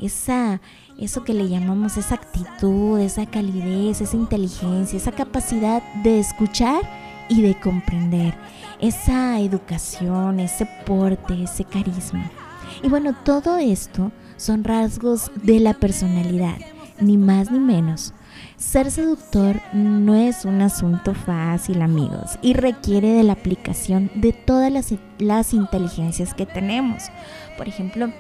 esa 0.06 0.62
eso 0.98 1.24
que 1.24 1.34
le 1.34 1.50
llamamos 1.50 1.98
esa 1.98 2.16
actitud, 2.16 3.00
esa 3.00 3.26
calidez, 3.26 4.02
esa 4.02 4.16
inteligencia, 4.16 4.98
esa 4.98 5.12
capacidad 5.12 5.82
de 6.04 6.20
escuchar 6.20 6.82
y 7.30 7.42
de 7.42 7.60
comprender, 7.60 8.36
esa 8.80 9.40
educación, 9.40 10.40
ese 10.40 10.68
porte, 10.86 11.44
ese 11.44 11.64
carisma. 11.64 12.30
Y 12.84 12.90
bueno, 12.90 13.16
todo 13.24 13.58
esto 13.58 14.12
son 14.38 14.64
rasgos 14.64 15.32
de 15.36 15.60
la 15.60 15.74
personalidad, 15.74 16.58
ni 17.00 17.18
más 17.18 17.50
ni 17.50 17.60
menos. 17.60 18.14
Ser 18.58 18.92
seductor 18.92 19.62
no 19.74 20.16
es 20.16 20.46
un 20.46 20.62
asunto 20.62 21.14
fácil, 21.14 21.82
amigos, 21.82 22.38
y 22.42 22.54
requiere 22.54 23.10
de 23.10 23.24
la 23.24 23.34
aplicación 23.34 24.12
de 24.16 24.34
todas 24.34 24.72
las, 24.72 24.94
las 25.18 25.54
inteligencias 25.54 26.34
que 26.34 26.46
tenemos. 26.46 27.04
Por 27.58 27.68
ejemplo, 27.68 28.12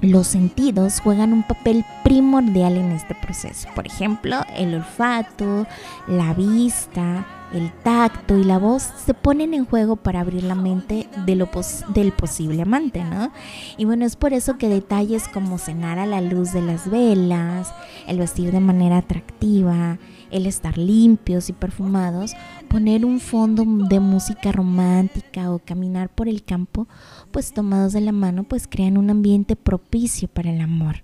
los 0.00 0.26
sentidos 0.26 1.00
juegan 1.00 1.32
un 1.32 1.42
papel 1.42 1.84
primordial 2.04 2.76
en 2.76 2.92
este 2.92 3.14
proceso. 3.14 3.68
Por 3.74 3.86
ejemplo, 3.86 4.38
el 4.56 4.74
olfato, 4.74 5.66
la 6.06 6.32
vista, 6.34 7.26
el 7.52 7.72
tacto 7.82 8.36
y 8.36 8.44
la 8.44 8.58
voz 8.58 8.82
se 9.04 9.14
ponen 9.14 9.54
en 9.54 9.64
juego 9.64 9.96
para 9.96 10.20
abrir 10.20 10.44
la 10.44 10.54
mente 10.54 11.08
de 11.26 11.34
lo 11.34 11.48
del 11.88 12.12
posible 12.12 12.62
amante, 12.62 13.02
¿no? 13.04 13.32
Y 13.76 13.84
bueno, 13.84 14.04
es 14.04 14.16
por 14.16 14.32
eso 14.32 14.56
que 14.56 14.68
detalles 14.68 15.28
como 15.28 15.58
cenar 15.58 15.98
a 15.98 16.06
la 16.06 16.20
luz 16.20 16.52
de 16.52 16.62
las 16.62 16.88
velas, 16.88 17.72
el 18.06 18.18
vestir 18.18 18.52
de 18.52 18.60
manera 18.60 18.98
atractiva, 18.98 19.98
el 20.30 20.46
estar 20.46 20.78
limpios 20.78 21.48
y 21.48 21.52
perfumados, 21.52 22.34
poner 22.68 23.04
un 23.04 23.20
fondo 23.20 23.64
de 23.66 23.98
música 23.98 24.52
romántica 24.52 25.50
o 25.50 25.58
caminar 25.58 26.08
por 26.08 26.28
el 26.28 26.44
campo, 26.44 26.86
pues 27.30 27.52
tomados 27.52 27.92
de 27.92 28.00
la 28.00 28.12
mano, 28.12 28.44
pues 28.44 28.66
crean 28.66 28.96
un 28.96 29.10
ambiente 29.10 29.56
propicio 29.56 30.28
para 30.28 30.50
el 30.50 30.60
amor. 30.60 31.02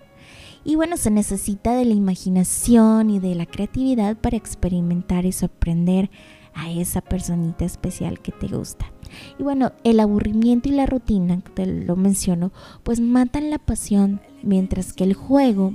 Y 0.64 0.74
bueno, 0.74 0.96
se 0.96 1.10
necesita 1.10 1.76
de 1.76 1.84
la 1.84 1.94
imaginación 1.94 3.10
y 3.10 3.20
de 3.20 3.34
la 3.36 3.46
creatividad 3.46 4.16
para 4.16 4.36
experimentar 4.36 5.24
y 5.24 5.32
sorprender 5.32 6.10
a 6.54 6.70
esa 6.70 7.02
personita 7.02 7.64
especial 7.64 8.18
que 8.18 8.32
te 8.32 8.48
gusta. 8.48 8.90
Y 9.38 9.42
bueno, 9.42 9.72
el 9.84 10.00
aburrimiento 10.00 10.68
y 10.68 10.72
la 10.72 10.86
rutina, 10.86 11.40
te 11.54 11.66
lo 11.66 11.94
menciono, 11.94 12.50
pues 12.82 12.98
matan 12.98 13.50
la 13.50 13.58
pasión, 13.58 14.20
mientras 14.42 14.92
que 14.92 15.04
el 15.04 15.14
juego, 15.14 15.74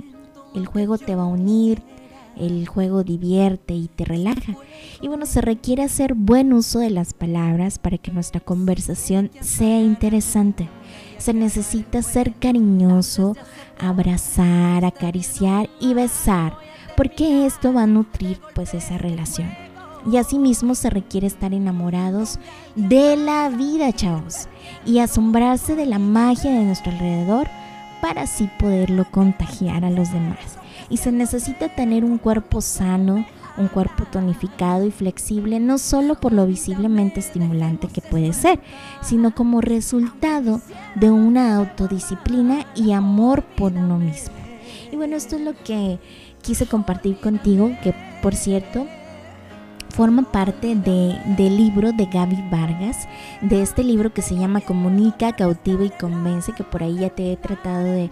el 0.54 0.66
juego 0.66 0.98
te 0.98 1.14
va 1.14 1.22
a 1.22 1.26
unir, 1.26 1.82
el 2.46 2.66
juego 2.66 3.04
divierte 3.04 3.74
y 3.74 3.88
te 3.88 4.04
relaja. 4.04 4.56
Y 5.00 5.08
bueno, 5.08 5.26
se 5.26 5.40
requiere 5.40 5.82
hacer 5.82 6.14
buen 6.14 6.52
uso 6.52 6.78
de 6.80 6.90
las 6.90 7.14
palabras 7.14 7.78
para 7.78 7.98
que 7.98 8.12
nuestra 8.12 8.40
conversación 8.40 9.30
sea 9.40 9.80
interesante. 9.80 10.68
Se 11.18 11.32
necesita 11.32 12.02
ser 12.02 12.34
cariñoso, 12.34 13.36
abrazar, 13.78 14.84
acariciar 14.84 15.70
y 15.80 15.94
besar, 15.94 16.56
porque 16.96 17.46
esto 17.46 17.72
va 17.72 17.84
a 17.84 17.86
nutrir 17.86 18.40
pues 18.54 18.74
esa 18.74 18.98
relación. 18.98 19.48
Y 20.10 20.16
asimismo 20.16 20.74
se 20.74 20.90
requiere 20.90 21.28
estar 21.28 21.54
enamorados 21.54 22.40
de 22.74 23.16
la 23.16 23.48
vida, 23.50 23.92
chavos, 23.92 24.48
y 24.84 24.98
asombrarse 24.98 25.76
de 25.76 25.86
la 25.86 26.00
magia 26.00 26.50
de 26.50 26.64
nuestro 26.64 26.90
alrededor 26.90 27.48
para 28.02 28.22
así 28.22 28.50
poderlo 28.58 29.06
contagiar 29.10 29.84
a 29.84 29.90
los 29.90 30.12
demás. 30.12 30.58
Y 30.90 30.96
se 30.96 31.12
necesita 31.12 31.68
tener 31.68 32.04
un 32.04 32.18
cuerpo 32.18 32.60
sano, 32.60 33.24
un 33.56 33.68
cuerpo 33.68 34.04
tonificado 34.04 34.84
y 34.84 34.90
flexible, 34.90 35.60
no 35.60 35.78
solo 35.78 36.16
por 36.16 36.32
lo 36.32 36.44
visiblemente 36.44 37.20
estimulante 37.20 37.86
que 37.86 38.00
puede 38.00 38.32
ser, 38.32 38.60
sino 39.02 39.34
como 39.34 39.60
resultado 39.60 40.60
de 40.96 41.10
una 41.12 41.56
autodisciplina 41.56 42.66
y 42.74 42.90
amor 42.90 43.44
por 43.56 43.72
uno 43.72 43.98
mismo. 43.98 44.34
Y 44.90 44.96
bueno, 44.96 45.14
esto 45.14 45.36
es 45.36 45.42
lo 45.42 45.54
que 45.54 46.00
quise 46.42 46.66
compartir 46.66 47.18
contigo, 47.18 47.70
que 47.84 47.94
por 48.20 48.34
cierto, 48.34 48.86
forma 49.92 50.22
parte 50.22 50.74
de, 50.74 51.20
del 51.36 51.56
libro 51.56 51.92
de 51.92 52.06
Gaby 52.06 52.48
Vargas, 52.50 53.06
de 53.42 53.60
este 53.60 53.84
libro 53.84 54.12
que 54.12 54.22
se 54.22 54.34
llama 54.34 54.62
Comunica, 54.62 55.36
Cautiva 55.36 55.84
y 55.84 55.90
Convence, 55.90 56.52
que 56.52 56.64
por 56.64 56.82
ahí 56.82 56.96
ya 57.00 57.10
te 57.10 57.32
he 57.32 57.36
tratado 57.36 57.84
de, 57.84 58.10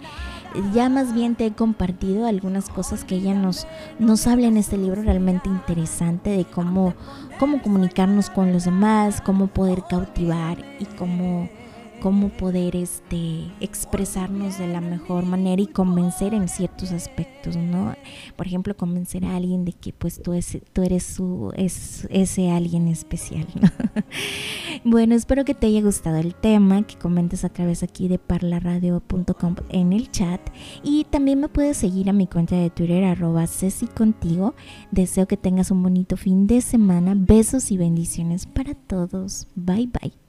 ya 0.73 0.89
más 0.89 1.13
bien 1.13 1.35
te 1.35 1.47
he 1.47 1.51
compartido 1.51 2.27
algunas 2.27 2.69
cosas 2.69 3.03
que 3.03 3.15
ella 3.15 3.33
nos, 3.33 3.67
nos 3.97 4.27
habla 4.27 4.47
en 4.47 4.57
este 4.57 4.77
libro 4.77 5.01
realmente 5.01 5.49
interesante 5.49 6.29
de 6.29 6.45
cómo, 6.45 6.93
cómo 7.39 7.61
comunicarnos 7.61 8.29
con 8.29 8.53
los 8.53 8.65
demás, 8.65 9.19
cómo 9.19 9.47
poder 9.47 9.83
cautivar 9.89 10.59
y 10.79 10.85
cómo 10.85 11.49
cómo 12.01 12.29
poder 12.29 12.75
este, 12.75 13.45
expresarnos 13.59 14.57
de 14.57 14.67
la 14.67 14.81
mejor 14.81 15.25
manera 15.25 15.61
y 15.61 15.67
convencer 15.67 16.33
en 16.33 16.47
ciertos 16.49 16.91
aspectos, 16.91 17.55
¿no? 17.55 17.95
Por 18.35 18.47
ejemplo, 18.47 18.75
convencer 18.75 19.23
a 19.25 19.35
alguien 19.35 19.63
de 19.63 19.73
que 19.73 19.93
pues 19.93 20.21
tú, 20.21 20.33
es, 20.33 20.57
tú 20.73 20.83
eres 20.83 21.03
su, 21.03 21.53
es, 21.55 22.07
ese 22.09 22.51
alguien 22.51 22.87
especial, 22.87 23.47
bueno, 24.83 25.15
espero 25.15 25.45
que 25.45 25.53
te 25.53 25.67
haya 25.67 25.81
gustado 25.81 26.17
el 26.17 26.35
tema, 26.35 26.83
que 26.83 26.97
comentes 26.97 27.45
a 27.45 27.49
través 27.49 27.83
aquí 27.83 28.07
de 28.07 28.19
parlaradio.com 28.19 29.55
en 29.69 29.93
el 29.93 30.11
chat 30.11 30.41
y 30.83 31.05
también 31.05 31.39
me 31.39 31.47
puedes 31.47 31.77
seguir 31.77 32.09
a 32.09 32.13
mi 32.13 32.27
cuenta 32.27 32.55
de 32.55 32.69
Twitter 32.69 33.03
arroba 33.03 33.47
Ceci. 33.47 33.87
Deseo 34.91 35.27
que 35.27 35.37
tengas 35.37 35.71
un 35.71 35.83
bonito 35.83 36.17
fin 36.17 36.47
de 36.47 36.61
semana. 36.61 37.13
Besos 37.15 37.71
y 37.71 37.77
bendiciones 37.77 38.45
para 38.45 38.73
todos. 38.73 39.47
Bye 39.55 39.87
bye. 39.87 40.20